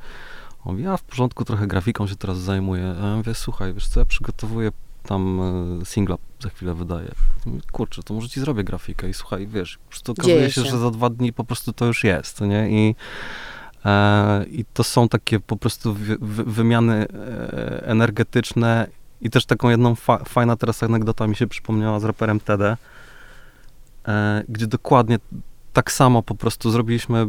[0.66, 2.96] Mówi, a w porządku, trochę grafiką się teraz zajmuję.
[3.04, 4.72] A ja mówię, słuchaj, wiesz co, ja przygotowuję
[5.04, 5.42] tam
[5.82, 7.12] e, singla, za chwilę wydaję.
[7.46, 10.80] Mówię, Kurczę, to może ci zrobię grafikę i słuchaj, wiesz, prostu okazuje się, się, że
[10.80, 12.70] za dwa dni po prostu to już jest, nie?
[12.70, 12.96] I,
[13.86, 18.88] e, i to są takie po prostu wy, wy, wymiany e, energetyczne
[19.22, 22.78] i też taką jedną fa, fajna teraz anegdota mi się przypomniała z raperem Tede,
[24.08, 25.20] e, gdzie dokładnie
[25.76, 27.28] tak samo po prostu zrobiliśmy e,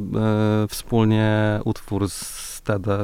[0.68, 2.98] wspólnie utwór z Teda,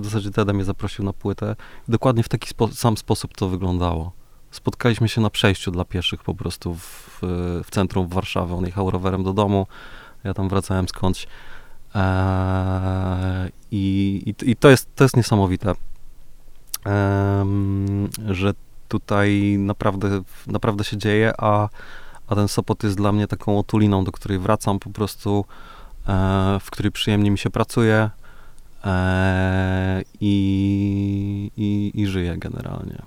[0.00, 1.56] w zasadzie Teda mnie zaprosił na płytę.
[1.88, 4.12] Dokładnie w taki spo, sam sposób to wyglądało.
[4.50, 7.18] Spotkaliśmy się na przejściu dla pieszych po prostu w,
[7.64, 8.54] w centrum Warszawy.
[8.54, 9.66] On jechał rowerem do domu,
[10.24, 11.26] ja tam wracałem skądś.
[11.94, 15.70] Eee, i, i, to, jest, to jest niesamowite,
[16.84, 17.46] eee,
[18.26, 18.54] że
[18.88, 21.68] tutaj naprawdę, naprawdę się dzieje, a,
[22.28, 25.44] a ten Sopot jest dla mnie taką otuliną, do której wracam po prostu,
[26.08, 28.10] e, w której przyjemnie mi się pracuje,
[28.84, 33.02] e, i, i, i żyję generalnie.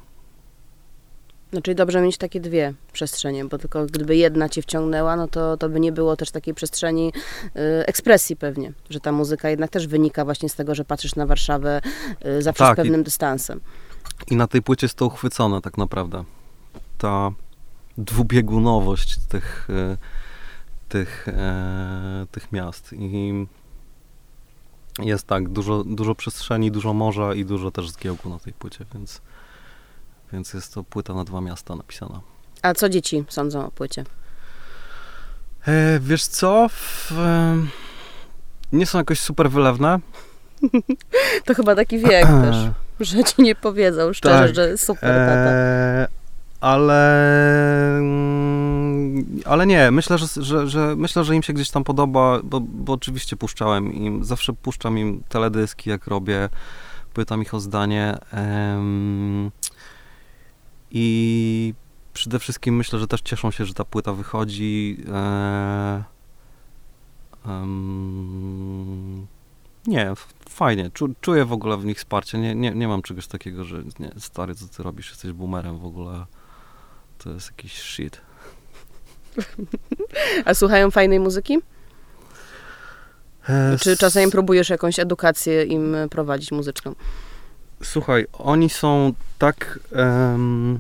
[1.54, 5.58] No, czyli dobrze mieć takie dwie przestrzenie, bo tylko gdyby jedna cię wciągnęła, no to,
[5.58, 7.14] to by nie było też takiej przestrzeni
[7.46, 7.52] y,
[7.86, 11.82] ekspresji pewnie, że ta muzyka jednak też wynika właśnie z tego, że patrzysz na Warszawę
[12.26, 13.62] y, zawsze tak, z pewnym i, dystansem.
[14.32, 16.24] I na tej płycie jest to uchwycone tak naprawdę.
[16.98, 17.32] Ta
[18.04, 19.98] dwubiegunowość tych, y,
[20.90, 22.94] tych, e, tych miast.
[22.94, 23.48] I
[25.00, 29.22] jest tak, dużo, dużo przestrzeni, dużo morza i dużo też zgiełku na tej płycie, więc,
[30.34, 32.22] więc jest to płyta na dwa miasta napisana.
[32.62, 34.04] A co dzieci sądzą o płycie?
[35.68, 36.68] E, wiesz co?
[36.70, 37.58] W, e,
[38.72, 40.00] nie są jakoś super wylewne.
[41.46, 42.56] to chyba taki wiek też,
[43.00, 44.56] że ci nie powiedzą szczerze, tak.
[44.56, 45.52] że super tata.
[45.52, 46.08] E,
[46.62, 48.02] ale,
[49.46, 52.94] ale nie, myślę, że, że, że, myślę, że im się gdzieś tam podoba, bo, bo
[52.94, 56.50] oczywiście puszczałem im, zawsze puszczam im teledyski, jak robię,
[57.14, 59.52] pytam ich o zdanie um,
[60.92, 61.74] i
[62.14, 64.98] przede wszystkim myślę, że też cieszą się, że ta płyta wychodzi.
[67.46, 69.28] Um,
[69.88, 70.14] Nie,
[70.50, 70.92] fajnie.
[70.94, 72.38] Czu, czuję w ogóle w nich wsparcie.
[72.38, 75.86] Nie, nie, nie mam czegoś takiego, że nie, stary, co ty robisz, jesteś boomerem w
[75.86, 76.26] ogóle.
[77.24, 78.22] To jest jakiś shit.
[80.46, 81.60] A słuchają fajnej muzyki?
[83.50, 86.96] E, Czy czasem próbujesz jakąś edukację im prowadzić muzyczną?
[87.84, 90.80] Słuchaj, oni są tak, um,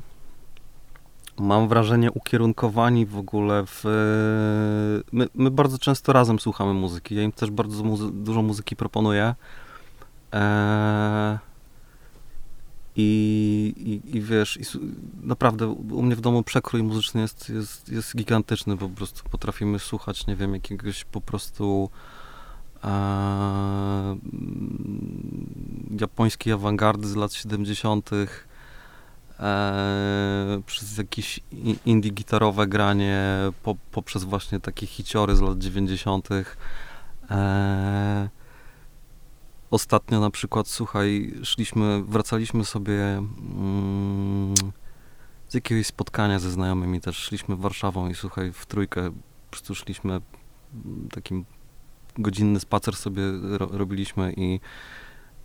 [1.39, 3.83] mam wrażenie, ukierunkowani w ogóle w...
[5.11, 7.15] My, my, bardzo często razem słuchamy muzyki.
[7.15, 9.35] Ja im też bardzo muzy dużo muzyki proponuję.
[10.33, 11.39] E,
[13.01, 14.63] i, i, I wiesz, i,
[15.23, 20.27] naprawdę u mnie w domu przekrój muzyczny jest, jest, jest gigantyczny, po prostu potrafimy słuchać,
[20.27, 21.89] nie wiem, jakiegoś po prostu
[22.83, 24.17] e,
[25.99, 28.09] japońskiej awangardy z lat 70.,
[29.39, 31.39] e, przez jakieś
[31.85, 33.23] indie gitarowe granie,
[33.63, 36.29] po, poprzez właśnie takie hiciory z lat 90.
[37.29, 38.29] E,
[39.71, 44.53] ostatnio na przykład, słuchaj, szliśmy, wracaliśmy sobie mm,
[45.47, 50.13] z jakiegoś spotkania ze znajomymi, też szliśmy Warszawą i słuchaj, w trójkę po prostu szliśmy
[50.13, 51.45] mm, takim
[52.17, 54.59] godzinny spacer sobie ro, robiliśmy i,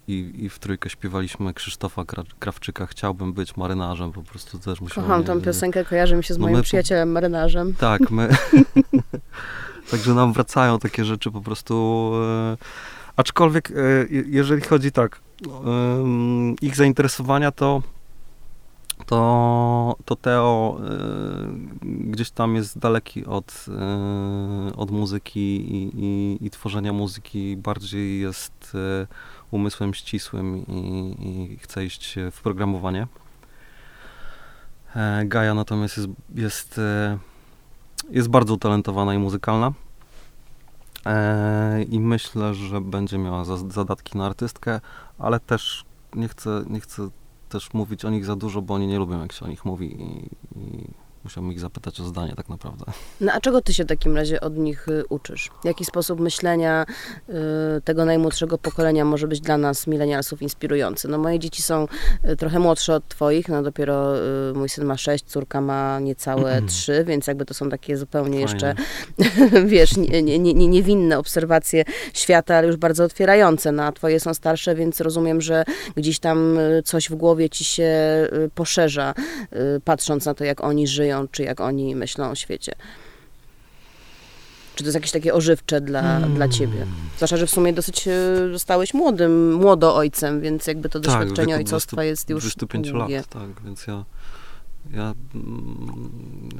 [0.09, 2.05] i, i w trójkę śpiewaliśmy Krzysztofa
[2.39, 5.09] Krawczyka Chciałbym być marynarzem, po prostu też musiałem...
[5.11, 7.75] Kocham tą piosenkę, kojarzy mi się z no moim przyjacielem marynarzem.
[7.75, 8.29] Tak, my...
[9.91, 12.12] Także nam wracają takie rzeczy po prostu...
[12.15, 12.57] E,
[13.16, 13.74] aczkolwiek, e,
[14.26, 15.20] jeżeli chodzi tak,
[16.62, 17.83] ich zainteresowania, to
[19.07, 20.79] to, to Teo
[21.83, 23.66] y, gdzieś tam jest daleki od,
[24.70, 28.76] y, od muzyki i, i, i, tworzenia muzyki, bardziej jest
[29.50, 33.07] umysłem ścisłym i, i chce iść w programowanie.
[34.96, 36.81] E, Gaja natomiast jest, jest,
[38.11, 39.72] jest bardzo utalentowana i muzykalna.
[41.07, 44.81] E, I myślę, że będzie miała zadatki na artystkę,
[45.19, 47.09] ale też nie chcę, nie chcę
[47.49, 50.03] też mówić o nich za dużo, bo oni nie lubią, jak się o nich mówi
[50.03, 50.90] i, i
[51.27, 52.85] musiałbym ich zapytać o zdanie tak naprawdę.
[53.21, 55.51] No a czego ty się w takim razie od nich y, uczysz?
[55.65, 56.87] Jaki sposób myślenia
[57.29, 57.33] y,
[57.85, 61.09] tego najmłodszego pokolenia może być dla nas, milenialsów, inspirujący?
[61.09, 61.89] No moje dzieci są
[62.29, 64.15] y, trochę młodsze od twoich, no dopiero
[64.55, 68.53] mój syn ma sześć, córka ma niecałe trzy, więc jakby to są takie zupełnie Fajnie.
[68.53, 68.75] jeszcze,
[69.75, 71.85] wiesz, nie, nie, nie, niewinne obserwacje
[72.15, 73.73] świata, ale już bardzo otwierające.
[73.73, 75.65] No a twoje są starsze, więc rozumiem, że
[75.97, 77.93] gdzieś tam coś w głowie ci się
[78.55, 79.15] poszerza,
[79.85, 82.72] patrząc na to, jak oni żyją, czy jak oni myślą o świecie.
[84.76, 86.35] Czy to jest jakieś takie ożywcze dla, hmm.
[86.35, 86.87] dla ciebie?
[87.16, 88.12] Zwłaszcza, że w sumie dosyć e,
[88.52, 92.90] zostałeś młodym, młodo ojcem, więc jakby to tak, doświadczenie tak, ojcostwa 20, jest już 25
[92.90, 93.16] długie.
[93.16, 94.05] lat, tak, więc ja,
[94.90, 96.50] ja mm,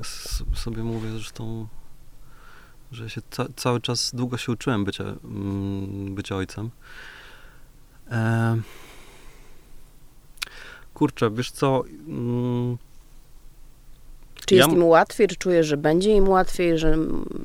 [0.55, 1.67] sobie mówię zresztą,
[2.93, 6.71] że się ca cały czas długo się uczyłem bycia, mm, bycia ojcem.
[8.11, 8.57] E,
[10.95, 12.79] kurczę, wiesz co, mm,
[14.47, 14.75] czy jest ja...
[14.75, 16.97] im łatwiej, czy czujesz, że będzie im łatwiej, że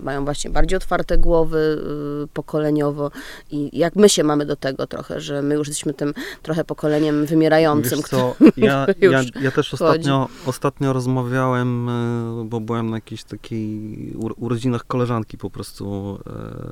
[0.03, 1.83] mają właśnie bardziej otwarte głowy
[2.21, 3.11] yy, pokoleniowo?
[3.51, 7.25] I jak my się mamy do tego trochę, że my już jesteśmy tym trochę pokoleniem
[7.25, 11.89] wymierającym, Wiesz co, ja, ja, ja, też ostatnio, ostatnio rozmawiałem,
[12.37, 16.19] yy, bo byłem na jakiejś takiej urodzinach koleżanki po prostu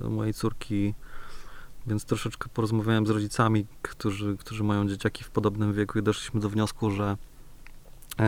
[0.03, 0.93] yy, mojej córki,
[1.87, 6.49] więc troszeczkę porozmawiałem z rodzicami, którzy, którzy mają dzieciaki w podobnym wieku i doszliśmy do
[6.49, 7.17] wniosku, że
[8.19, 8.25] yy,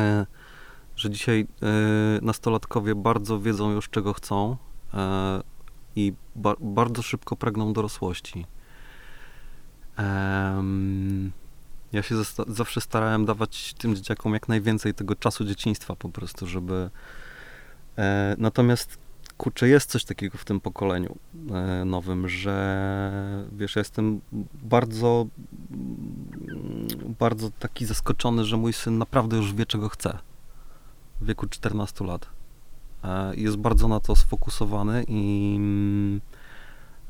[0.96, 1.48] że dzisiaj
[2.20, 4.58] y, nastolatkowie bardzo wiedzą już czego chcą
[4.94, 4.98] y,
[5.96, 8.46] i ba bardzo szybko pragną dorosłości.
[11.92, 12.16] ja się
[12.48, 16.90] zawsze starałem dawać tym dzieciakom jak najwięcej tego czasu dzieciństwa po prostu, żeby...
[17.98, 18.98] E, natomiast
[19.38, 21.16] kurczę, jest coś takiego w tym pokoleniu
[21.52, 24.22] e, nowym, że wiesz, ja jestem
[24.64, 25.28] bardzo
[27.20, 30.18] bardzo taki zaskoczony, że mój syn naprawdę już wie, czego chce
[31.22, 32.30] w wieku 14 lat.
[33.04, 35.60] E, jest bardzo na to sfokusowany i,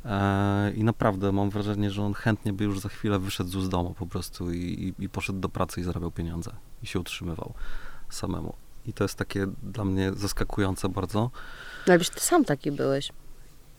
[0.05, 3.95] e, i naprawdę mam wrażenie, że on chętnie by już za chwilę wyszedł z domu
[3.99, 6.51] po prostu i, i poszedł do pracy i zarabiał pieniądze
[6.83, 7.53] i się utrzymywał
[8.09, 8.53] samemu.
[8.85, 11.31] I to jest takie dla mnie zaskakujące bardzo.
[11.87, 13.11] No ale ty sam taki byłeś.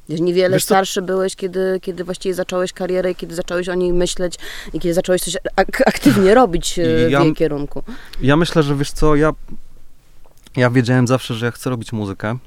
[0.08, 1.06] Niewiele wiesz, starszy to...
[1.06, 4.38] byłeś, kiedy, kiedy właściwie zacząłeś karierę, kiedy zacząłeś o niej myśleć
[4.72, 7.82] i kiedy zacząłeś coś ak aktywnie robić e, ja, w jej kierunku.
[8.20, 9.32] Ja myślę, że wiesz co, ja
[10.56, 12.38] ja wiedziałem zawsze, że ja chcę robić muzykę.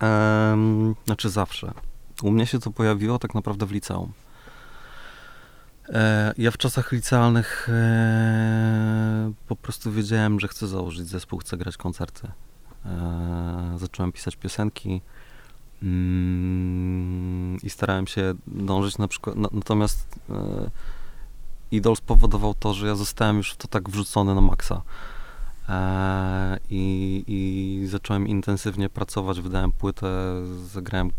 [0.00, 1.72] Ehm, znaczy zawsze.
[2.22, 4.12] U mnie się to pojawiło tak naprawdę w liceum.
[5.88, 11.76] E, ja w czasach licealnych e, po prostu wiedziałem, że chcę założyć zespół, chcę grać
[11.76, 12.28] koncerty.
[12.86, 15.00] E, zacząłem pisać piosenki.
[15.82, 20.18] Mm, I starałem się dążyć na przykład, natomiast
[21.70, 24.82] Idol spowodował to, że ja zostałem już w to tak wrzucony na maksa.
[25.68, 30.08] E, i, I zacząłem intensywnie pracować, wydałem płytę,
[30.64, 31.10] zagrałem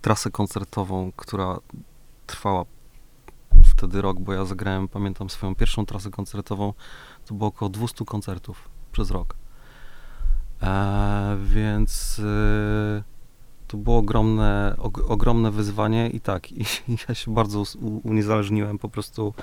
[0.00, 1.58] trasę koncertową, która
[2.26, 2.64] trwała
[3.64, 6.72] wtedy rok, bo ja zagrałem, pamiętam swoją pierwszą trasę koncertową,
[7.26, 9.36] to było około 200 koncertów przez rok.
[10.62, 13.02] E, więc e,
[13.68, 16.64] to było ogromne, og, ogromne wyzwanie i tak, i,
[17.08, 17.62] ja się bardzo
[18.02, 19.34] uniezależniłem, po prostu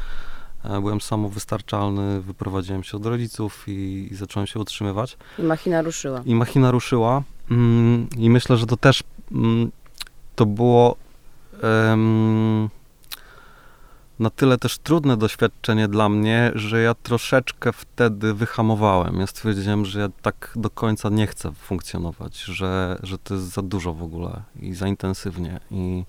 [0.63, 5.17] byłem samowystarczalny, wyprowadziłem się od rodziców i, i zacząłem się utrzymywać.
[5.39, 6.21] I machina ruszyła.
[6.25, 9.71] I machina ruszyła mm, i myślę, że to też mm,
[10.35, 10.95] to było
[14.19, 19.19] na tyle też trudne doświadczenie dla mnie, że ja troszeczkę wtedy wyhamowałem.
[19.19, 23.61] Ja stwierdziłem, że ja tak do końca nie chcę funkcjonować, że, że to jest za
[23.61, 25.59] dużo w ogóle i za intensywnie.
[25.71, 26.03] I,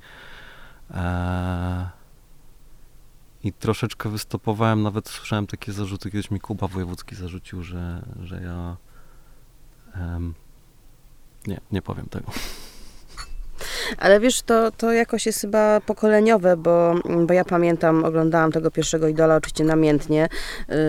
[0.91, 2.00] e,
[3.45, 8.77] i troszeczkę wystopowałem, nawet słyszałem takie zarzuty, kiedyś mi Kuba Wojewódzki zarzucił, że, że ja...
[9.95, 10.35] Em,
[11.47, 12.33] nie, nie powiem tego.
[13.99, 16.95] Ale wiesz, to, to jakoś jest chyba pokoleniowe, bo,
[17.27, 20.29] bo ja pamiętam, oglądałam tego pierwszego idola oczywiście namiętnie,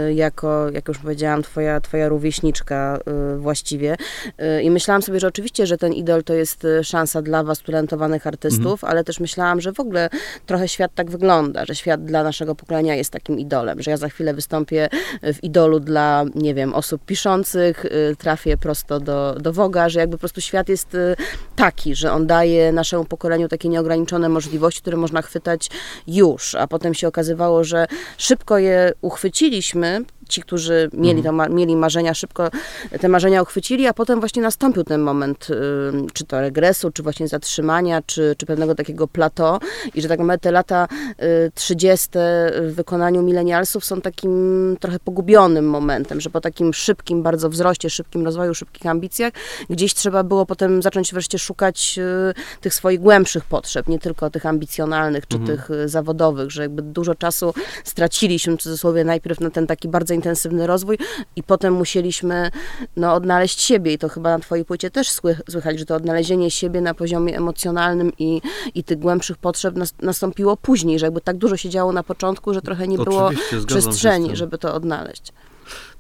[0.07, 2.99] y, jako, jak już powiedziałam, twoja, twoja rówieśniczka
[3.35, 3.95] y, właściwie.
[4.57, 8.27] Y, I myślałam sobie, że oczywiście, że ten idol to jest szansa dla was, talentowanych
[8.27, 8.91] artystów, mhm.
[8.91, 10.09] ale też myślałam, że w ogóle
[10.45, 14.09] trochę świat tak wygląda, że świat dla naszego pokolenia jest takim idolem, że ja za
[14.09, 14.89] chwilę wystąpię
[15.23, 17.85] w idolu dla, nie wiem, osób piszących,
[18.17, 20.97] trafię prosto do, do Woga, że jakby po prostu świat jest
[21.55, 25.69] taki, że on daje nasze naszemu pokoleniu takie nieograniczone możliwości, które można chwytać
[26.07, 31.37] już, a potem się okazywało, że szybko je uchwyciliśmy, ci, którzy mieli, mhm.
[31.37, 32.49] to, mieli marzenia, szybko
[32.99, 35.55] te marzenia uchwycili, a potem właśnie nastąpił ten moment, y,
[36.13, 39.59] czy to regresu, czy właśnie zatrzymania, czy, czy pewnego takiego plateau
[39.95, 40.87] i że tak naprawdę te lata
[41.53, 42.11] 30 y,
[42.61, 48.25] w wykonaniu milenialsów są takim trochę pogubionym momentem, że po takim szybkim bardzo wzroście, szybkim
[48.25, 49.33] rozwoju, szybkich ambicjach,
[49.69, 54.45] gdzieś trzeba było potem zacząć wreszcie szukać y, tych swoich głębszych potrzeb, nie tylko tych
[54.45, 55.57] ambicjonalnych, czy mhm.
[55.57, 60.67] tych zawodowych, że jakby dużo czasu straciliśmy, w cudzysłowie, najpierw na ten taki bardzo intensywny
[60.67, 60.97] rozwój
[61.35, 62.51] i potem musieliśmy
[62.95, 65.11] no, odnaleźć siebie i to chyba na twojej płycie też
[65.49, 68.41] słychać, że to odnalezienie siebie na poziomie emocjonalnym i,
[68.75, 72.53] i tych głębszych potrzeb nas, nastąpiło później, że jakby tak dużo się działo na początku,
[72.53, 73.29] że trochę nie było
[73.67, 75.33] przestrzeni, żeby to odnaleźć.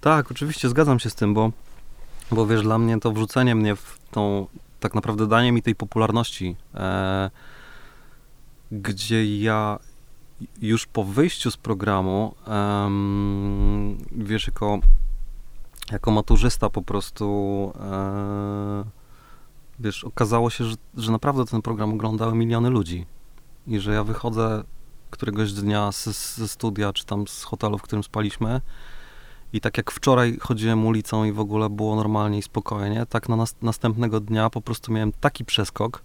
[0.01, 1.51] Tak, oczywiście zgadzam się z tym, bo,
[2.31, 4.47] bo wiesz, dla mnie to wrzucenie mnie w tą,
[4.79, 7.29] tak naprawdę danie mi tej popularności, e,
[8.71, 9.79] gdzie ja
[10.61, 14.79] już po wyjściu z programu, um, wiesz, jako,
[15.91, 18.83] jako maturzysta po prostu, e,
[19.79, 23.05] wiesz, okazało się, że, że naprawdę ten program oglądały miliony ludzi
[23.67, 24.63] i że ja wychodzę
[25.09, 28.61] któregoś dnia ze, ze studia, czy tam z hotelu, w którym spaliśmy
[29.53, 33.35] i tak jak wczoraj chodziłem ulicą i w ogóle było normalnie i spokojnie, tak na
[33.35, 36.03] nas, następnego dnia po prostu miałem taki przeskok,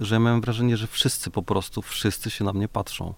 [0.00, 3.14] że ja miałem wrażenie, że wszyscy po prostu, wszyscy się na mnie patrzą.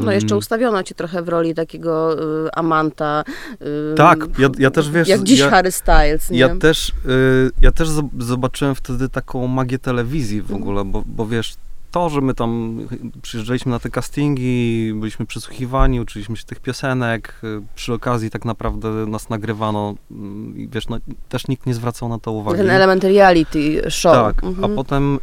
[0.00, 3.24] No jeszcze ustawiono cię trochę w roli takiego y, amanta.
[3.92, 5.08] Y, tak, ja, ja, też wiesz...
[5.08, 6.38] Jak dziś ja, Harry Styles, nie?
[6.38, 7.88] Ja też, y, ja też
[8.18, 11.54] zobaczyłem wtedy taką magię telewizji w ogóle, bo, bo wiesz,
[11.90, 12.80] to, że my tam
[13.22, 17.40] przyjeżdżaliśmy na te castingi, byliśmy przesłuchiwani, uczyliśmy się tych piosenek,
[17.74, 22.18] przy okazji tak naprawdę nas nagrywano mm, i wiesz, no, też nikt nie zwracał na
[22.18, 22.58] to uwagi.
[22.58, 24.12] Ten element reality show.
[24.12, 24.72] Tak, mhm.
[24.72, 25.18] a potem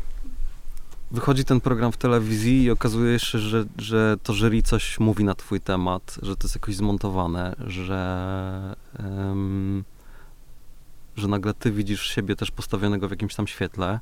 [1.14, 5.36] wychodzi ten program w telewizji i okazuje się, że, że to jury coś mówi na
[5.36, 9.84] twój temat, że to jest jakoś zmontowane, że, um,
[11.16, 14.00] że nagle ty widzisz siebie też postawionego w jakimś tam świetle.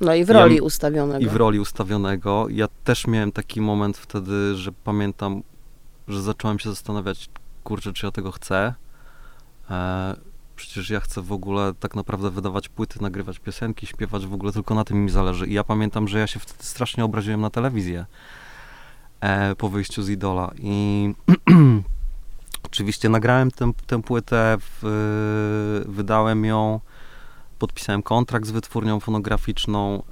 [0.00, 1.24] No i w roli ja, ustawionego.
[1.24, 2.46] I w roli ustawionego.
[2.50, 5.42] Ja też miałem taki moment wtedy, że pamiętam,
[6.08, 7.28] że zacząłem się zastanawiać,
[7.64, 8.74] kurczę, czy ja tego chcę.
[9.70, 10.16] E,
[10.56, 14.74] przecież ja chcę w ogóle tak naprawdę wydawać płyty, nagrywać piosenki, śpiewać, w ogóle tylko
[14.74, 15.46] na tym mi zależy.
[15.46, 18.06] I ja pamiętam, że ja się wtedy strasznie obraziłem na telewizję
[19.20, 20.50] e, po wyjściu z Idola.
[20.58, 21.14] I
[22.66, 26.80] oczywiście nagrałem tę, tę płytę, w, wydałem ją,
[27.58, 30.02] podpisałem kontrakt z wytwórnią fonograficzną.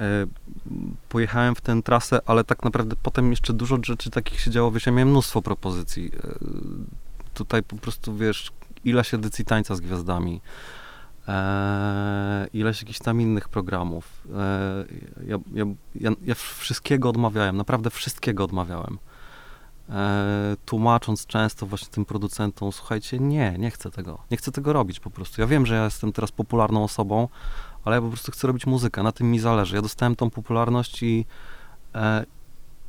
[0.00, 0.26] E,
[1.08, 4.86] pojechałem w tę trasę, ale tak naprawdę potem jeszcze dużo rzeczy takich się działo, wiesz,
[4.86, 6.10] ja miałem mnóstwo propozycji.
[6.24, 6.38] E,
[7.34, 8.52] tutaj po prostu, wiesz,
[8.84, 10.40] ileś edycji Tańca z Gwiazdami,
[11.28, 14.26] e, ileś jakichś tam innych programów.
[15.26, 15.64] Ja, ja,
[15.94, 18.98] ja, ja, wszystkiego odmawiałem, naprawdę wszystkiego odmawiałem.
[19.88, 25.00] E, tłumacząc często właśnie tym producentom, słuchajcie, nie, nie chcę tego, nie chcę tego robić
[25.00, 25.40] po prostu.
[25.40, 27.28] Ja wiem, że ja jestem teraz popularną osobą,
[27.84, 29.76] ale ja po prostu chcę robić muzykę, na tym mi zależy.
[29.76, 31.26] Ja dostałem tą popularność i,
[31.94, 32.24] e,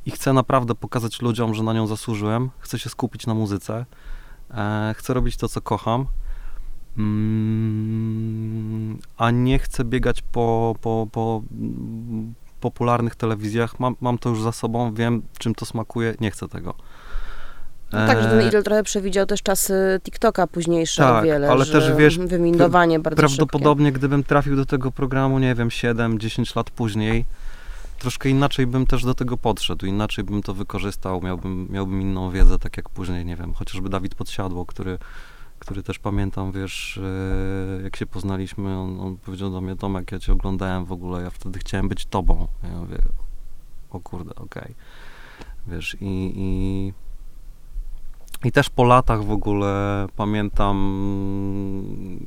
[0.06, 3.86] i chcę naprawdę pokazać ludziom, że na nią zasłużyłem, chcę się skupić na muzyce,
[4.50, 6.06] e, chcę robić to, co kocham,
[6.98, 8.20] mm,
[9.16, 11.42] a nie chcę biegać po, po, po
[12.60, 13.80] popularnych telewizjach.
[13.80, 16.74] Mam, mam to już za sobą, wiem, czym to smakuje, nie chcę tego.
[17.92, 21.66] No tak, że ten Idol trochę przewidział też czasy TikToka późniejsze tak, o wiele, ale
[21.66, 23.98] też wiesz, wyminowanie bardzo Prawdopodobnie szybkie.
[23.98, 27.24] gdybym trafił do tego programu, nie wiem, 7-10 lat później,
[27.98, 32.58] troszkę inaczej bym też do tego podszedł, inaczej bym to wykorzystał, miałbym, miałbym inną wiedzę,
[32.58, 34.98] tak jak później, nie wiem, chociażby Dawid Podsiadło, który,
[35.60, 37.00] który też pamiętam, wiesz,
[37.78, 41.22] e, jak się poznaliśmy, on, on powiedział do mnie, Tomek, ja cię oglądałem w ogóle,
[41.22, 42.48] ja wtedy chciałem być tobą.
[42.62, 42.98] Ja mówię,
[43.90, 44.62] o kurde, okej.
[44.62, 44.74] Okay.
[45.66, 46.92] Wiesz, i, i
[48.44, 50.76] i też po latach w ogóle pamiętam,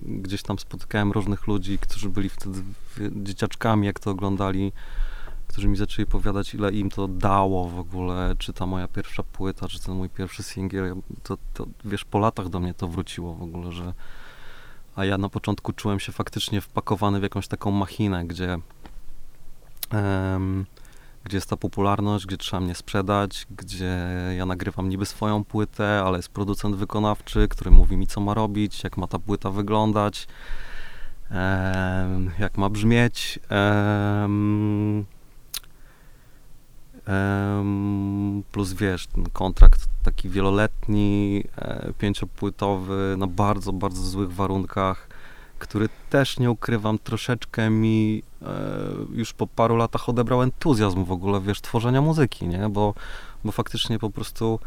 [0.06, 2.64] gdzieś tam spotykałem różnych ludzi, którzy byli wtedy
[3.12, 4.72] dzieciaczkami, jak to oglądali,
[5.54, 9.68] którzy mi zaczęli powiadać, ile im to dało w ogóle, czy ta moja pierwsza płyta,
[9.68, 13.41] czy ten mój pierwszy singiel, to, to wiesz, po latach do mnie to wróciło w
[13.41, 13.93] ogóle, że
[14.95, 18.58] a ja na początku czułem się faktycznie wpakowany w jakąś taką machinę, gdzie
[19.93, 20.66] um,
[21.24, 26.18] gdzie jest ta popularność, gdzie trzeba mnie sprzedać, gdzie ja nagrywam niby swoją płytę, ale
[26.18, 30.28] jest producent wykonawczy, który mówi mi, co ma robić, jak ma ta płyta wyglądać,
[32.39, 33.39] jak ma brzmieć.
[38.51, 45.08] Plus wiesz, ten kontrakt taki wieloletni, e, pięciopłytowy, na bardzo, bardzo złych warunkach
[45.64, 48.45] który też nie ukrywam, troszeczkę mi e,
[49.14, 52.70] już po paru latach odebrał entuzjazm w ogóle, wiesz, tworzenia muzyki, nie?
[52.70, 52.93] Bo,
[53.43, 54.60] bo faktycznie po prostu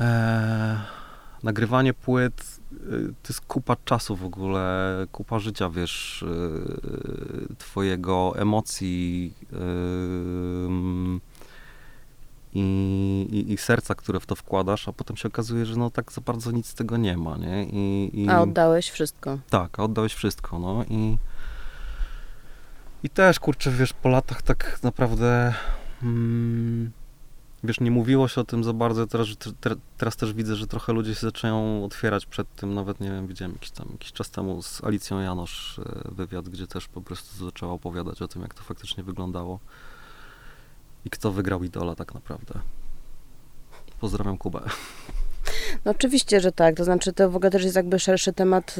[0.00, 0.80] e,
[1.42, 2.55] nagrywanie płyt
[3.22, 6.24] to jest kupa czasu w ogóle, kupa życia, wiesz,
[7.50, 9.56] e, twojego emocji, e,
[12.54, 16.12] i, i, i, serca, które w to wkładasz, a potem się okazuje, że no tak
[16.12, 17.64] za bardzo nic z tego nie ma, nie?
[17.64, 19.38] I, i a oddałeś wszystko.
[19.50, 21.18] Tak, a oddałeś wszystko, no i
[23.02, 25.54] i też, kurczę, wiesz, po latach tak naprawdę
[26.02, 26.90] mm,
[27.64, 29.26] wiesz, nie mówiło się o tym za bardzo, teraz,
[29.96, 33.52] teraz też widzę, że trochę ludzie się zaczynają otwierać przed tym, nawet, nie wiem, widziałem
[33.52, 37.72] jakiś tam, jakiś czas temu z Alicją Janosz e, wywiad, gdzie też po prostu zaczęła
[37.72, 39.60] opowiadać o tym, jak to faktycznie wyglądało
[41.04, 42.60] i kto wygrał Idola tak naprawdę.
[44.00, 44.60] Pozdrawiam Kubę.
[45.84, 46.76] No oczywiście, że tak.
[46.76, 48.74] To znaczy, to w ogóle też jest jakby szerszy temat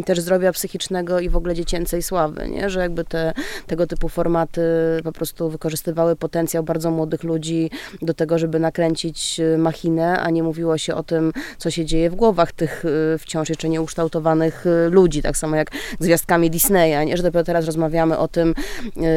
[0.00, 2.70] y, też zdrowia psychicznego i w ogóle dziecięcej sławy, nie?
[2.70, 3.32] Że jakby te,
[3.66, 4.62] tego typu formaty
[5.04, 7.70] po prostu wykorzystywały potencjał bardzo młodych ludzi
[8.02, 12.10] do tego, żeby nakręcić y, machinę, a nie mówiło się o tym, co się dzieje
[12.10, 15.22] w głowach tych y, wciąż jeszcze nieukształtowanych y, ludzi.
[15.22, 15.70] Tak samo jak
[16.00, 17.16] z gwiazdkami Disneya, nie?
[17.16, 18.54] Że dopiero teraz rozmawiamy o tym,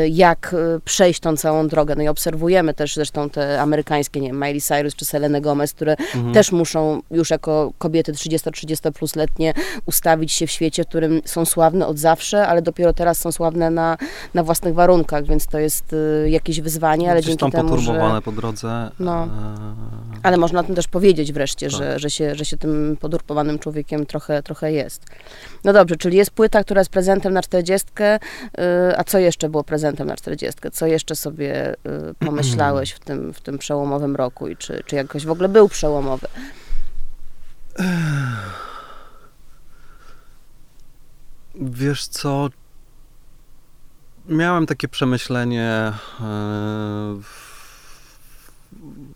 [0.10, 0.56] jak
[0.86, 1.96] przejść tą całą drogę.
[1.96, 5.92] No i obserwujemy też zresztą te amerykańskie, nie wiem, Miley Cyrus czy Selena Gomez, które
[5.92, 6.34] mhm.
[6.34, 9.54] też muszą już jako kobiety 30-30 plus letnie
[9.86, 13.70] ustawić się w świecie, w którym są sławne od zawsze, ale dopiero teraz są sławne
[13.70, 13.98] na,
[14.34, 18.22] na własnych warunkach, więc to jest y, jakieś wyzwanie, ale Gdzieś dzięki tam temu, że...
[18.26, 18.92] po drodze.
[19.00, 19.24] No.
[19.24, 19.30] E,
[20.24, 21.78] ale można o tym też powiedzieć wreszcie, tak.
[21.78, 25.06] że, że, się, że się tym podurpowanym człowiekiem trochę, trochę jest.
[25.64, 29.64] No dobrze, czyli jest płyta, która jest prezentem na 40, y, a co jeszcze było
[29.64, 30.62] prezentem na 40?
[30.72, 31.76] Co jeszcze sobie y,
[32.20, 36.28] pomyślałeś w tym, w tym przełomowym roku i czy, czy jakoś w ogóle był przełomowy?
[41.56, 42.50] Wiesz co?
[44.30, 45.64] Miałem takie przemyślenie.
[45.64, 45.94] E,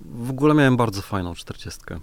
[0.02, 2.00] w ogóle miałem bardzo fajną czterdziestkę.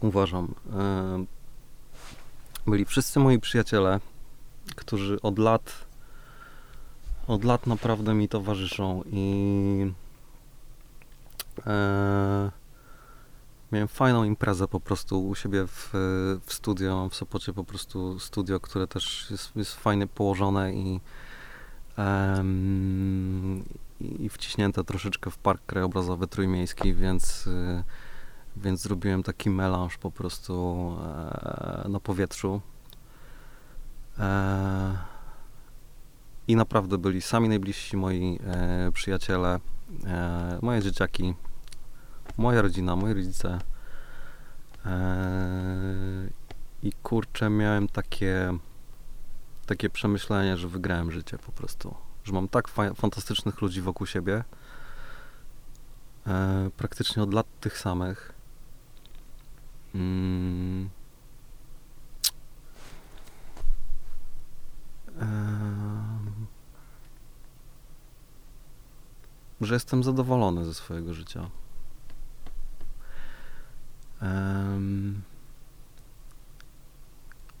[0.00, 0.54] Uważam.
[0.72, 1.24] E,
[2.66, 4.00] byli wszyscy moi przyjaciele,
[4.76, 5.72] którzy od lat,
[7.26, 9.92] od lat naprawdę mi towarzyszą i
[11.66, 12.50] e,
[13.72, 15.90] Miałem fajną imprezę po prostu u siebie w,
[16.46, 16.96] w studio.
[16.96, 21.00] Mam w Sopocie po prostu studio, które też jest, jest fajnie położone i,
[21.98, 23.64] um,
[24.00, 27.84] i wciśnięte troszeczkę w park krajobrazowy trójmiejski, więc, y,
[28.56, 30.96] więc zrobiłem taki melanż po prostu
[31.84, 32.60] e, na powietrzu.
[34.18, 34.98] E,
[36.48, 39.60] I naprawdę byli sami najbliżsi moi e, przyjaciele,
[40.04, 41.34] e, moje dzieciaki,
[42.36, 43.58] moja rodzina, moi rodzice.
[44.86, 46.30] Eee,
[46.82, 48.58] I kurczę, miałem takie,
[49.66, 51.94] takie przemyślenie, że wygrałem życie po prostu.
[52.24, 54.44] Że mam tak fa fantastycznych ludzi wokół siebie.
[56.26, 58.32] e, praktycznie od lat tych samych.
[59.94, 60.90] Mm.
[69.60, 71.50] że jestem zadowolony ze swojego życia.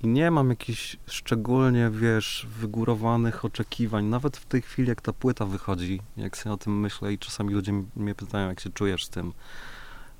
[0.02, 4.04] I nie mam jakichś szczególnie, wiesz, wygórowanych oczekiwań.
[4.04, 7.54] Nawet w tej chwili, jak ta płyta wychodzi, jak sobie o tym myślę i czasami
[7.54, 9.32] ludzie mnie pytają, jak się czujesz z tym,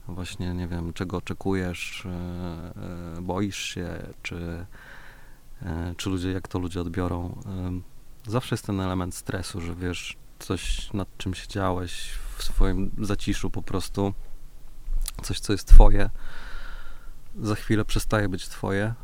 [0.09, 4.67] właśnie, nie wiem, czego oczekujesz, e, e, boisz się, czy,
[5.63, 7.43] e, czy ludzie, jak to ludzie odbiorą.
[8.27, 13.63] Zawsze jest ten element stresu, że wiesz, coś nad czym siedziałeś w swoim zaciszu po
[13.63, 14.15] prostu,
[15.23, 16.11] coś, co jest twoje,
[17.41, 18.95] za chwilę przestaje być twoje,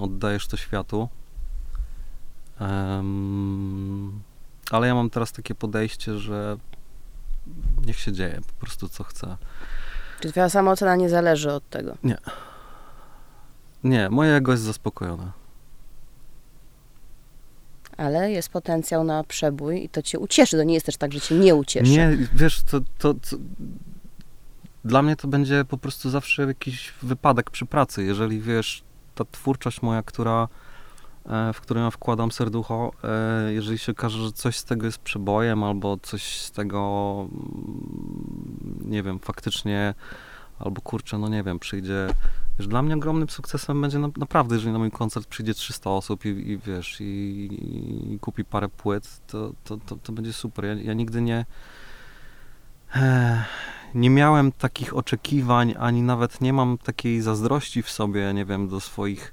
[0.00, 1.08] oddajesz to światu.
[4.70, 6.56] ale ja mam teraz takie podejście, że
[7.86, 9.36] niech się dzieje po prostu co chce.
[10.20, 11.96] Czy twoja samoocena nie zależy od tego?
[12.02, 12.16] Nie.
[13.84, 15.32] Nie, moje ego jest zaspokojone.
[17.96, 20.56] Ale jest potencjał na przebój i to cię ucieszy.
[20.56, 21.90] To nie jest też tak, że cię nie ucieszy.
[21.90, 23.36] Nie, wiesz, to, to, to
[24.86, 28.04] dla mnie to będzie po prostu zawsze jakiś wypadek przy pracy.
[28.04, 28.82] Jeżeli wiesz,
[29.14, 30.48] ta twórczość moja, która
[31.30, 34.98] E, w którym ja wkładam serducho, e, jeżeli się okaże, że coś z tego jest
[34.98, 39.94] przebojem, albo coś z tego, mm, nie wiem, faktycznie,
[40.58, 42.08] albo kurczę, no nie wiem, przyjdzie,
[42.58, 46.24] wiesz, dla mnie ogromnym sukcesem będzie na, naprawdę, jeżeli na mój koncert przyjdzie 300 osób
[46.24, 47.04] i, i wiesz, i,
[48.14, 50.64] i, kupi parę płyt, to, to, to, to będzie super.
[50.64, 51.44] Ja, ja nigdy nie,
[53.94, 58.80] nie miałem takich oczekiwań, ani nawet nie mam takiej zazdrości w sobie, nie wiem, do
[58.80, 59.32] swoich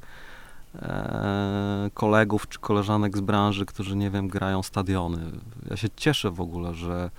[0.82, 5.32] E, kolegów czy koleżanek z branży, którzy, nie wiem, grają stadiony.
[5.70, 7.10] Ja się cieszę w ogóle, że,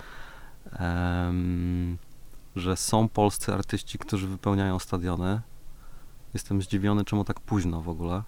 [2.57, 5.41] że są polscy artyści, którzy wypełniają stadiony.
[6.35, 8.23] Jestem zdziwiony, czemu tak późno w ogóle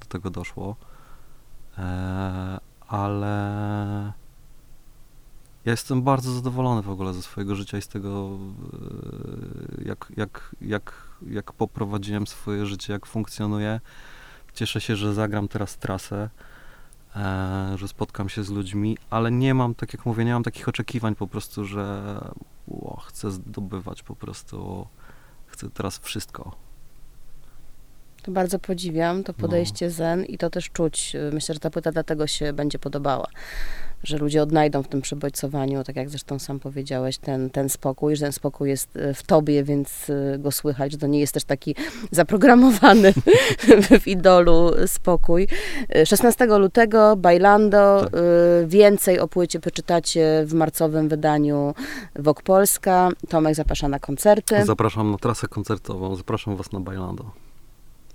[0.00, 0.76] do tego doszło.
[1.78, 4.12] E, ale
[5.64, 8.38] ja jestem bardzo zadowolony w ogóle ze swojego życia i z tego,
[9.78, 10.92] e, jak, jak, jak,
[11.30, 13.80] jak poprowadziłem swoje życie, jak funkcjonuje.
[14.54, 16.30] Cieszę się, że zagram teraz trasę,
[17.16, 20.68] e, że spotkam się z ludźmi, ale nie mam, tak jak mówię, nie mam takich
[20.68, 22.16] oczekiwań po prostu, że
[22.70, 24.86] o, chcę zdobywać po prostu,
[25.46, 26.56] chcę teraz wszystko.
[28.22, 29.92] To bardzo podziwiam to podejście no.
[29.92, 31.16] zen i to też czuć.
[31.32, 33.28] Myślę, że ta płyta dlatego się będzie podobała
[34.04, 38.24] że ludzie odnajdą w tym przebojcowaniu, tak jak zresztą sam powiedziałeś, ten, ten spokój, że
[38.24, 41.44] ten spokój jest e, w tobie, więc e, go słychać, że to nie jest też
[41.44, 41.74] taki
[42.10, 43.12] zaprogramowany
[44.00, 45.48] w idolu spokój.
[46.04, 48.12] 16 e, lutego Bailando, tak.
[48.66, 51.74] więcej o płycie przeczytacie w marcowym wydaniu
[52.16, 53.08] Wok Polska.
[53.28, 54.64] Tomek zaprasza na koncerty.
[54.64, 57.30] Zapraszam na trasę koncertową, zapraszam was na Bailando.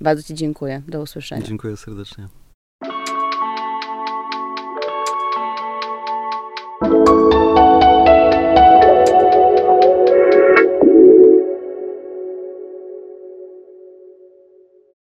[0.02, 0.82] Bardzo Ci dziękuję.
[0.88, 1.42] Do usłyszenia.
[1.42, 2.28] Dziękuję serdecznie.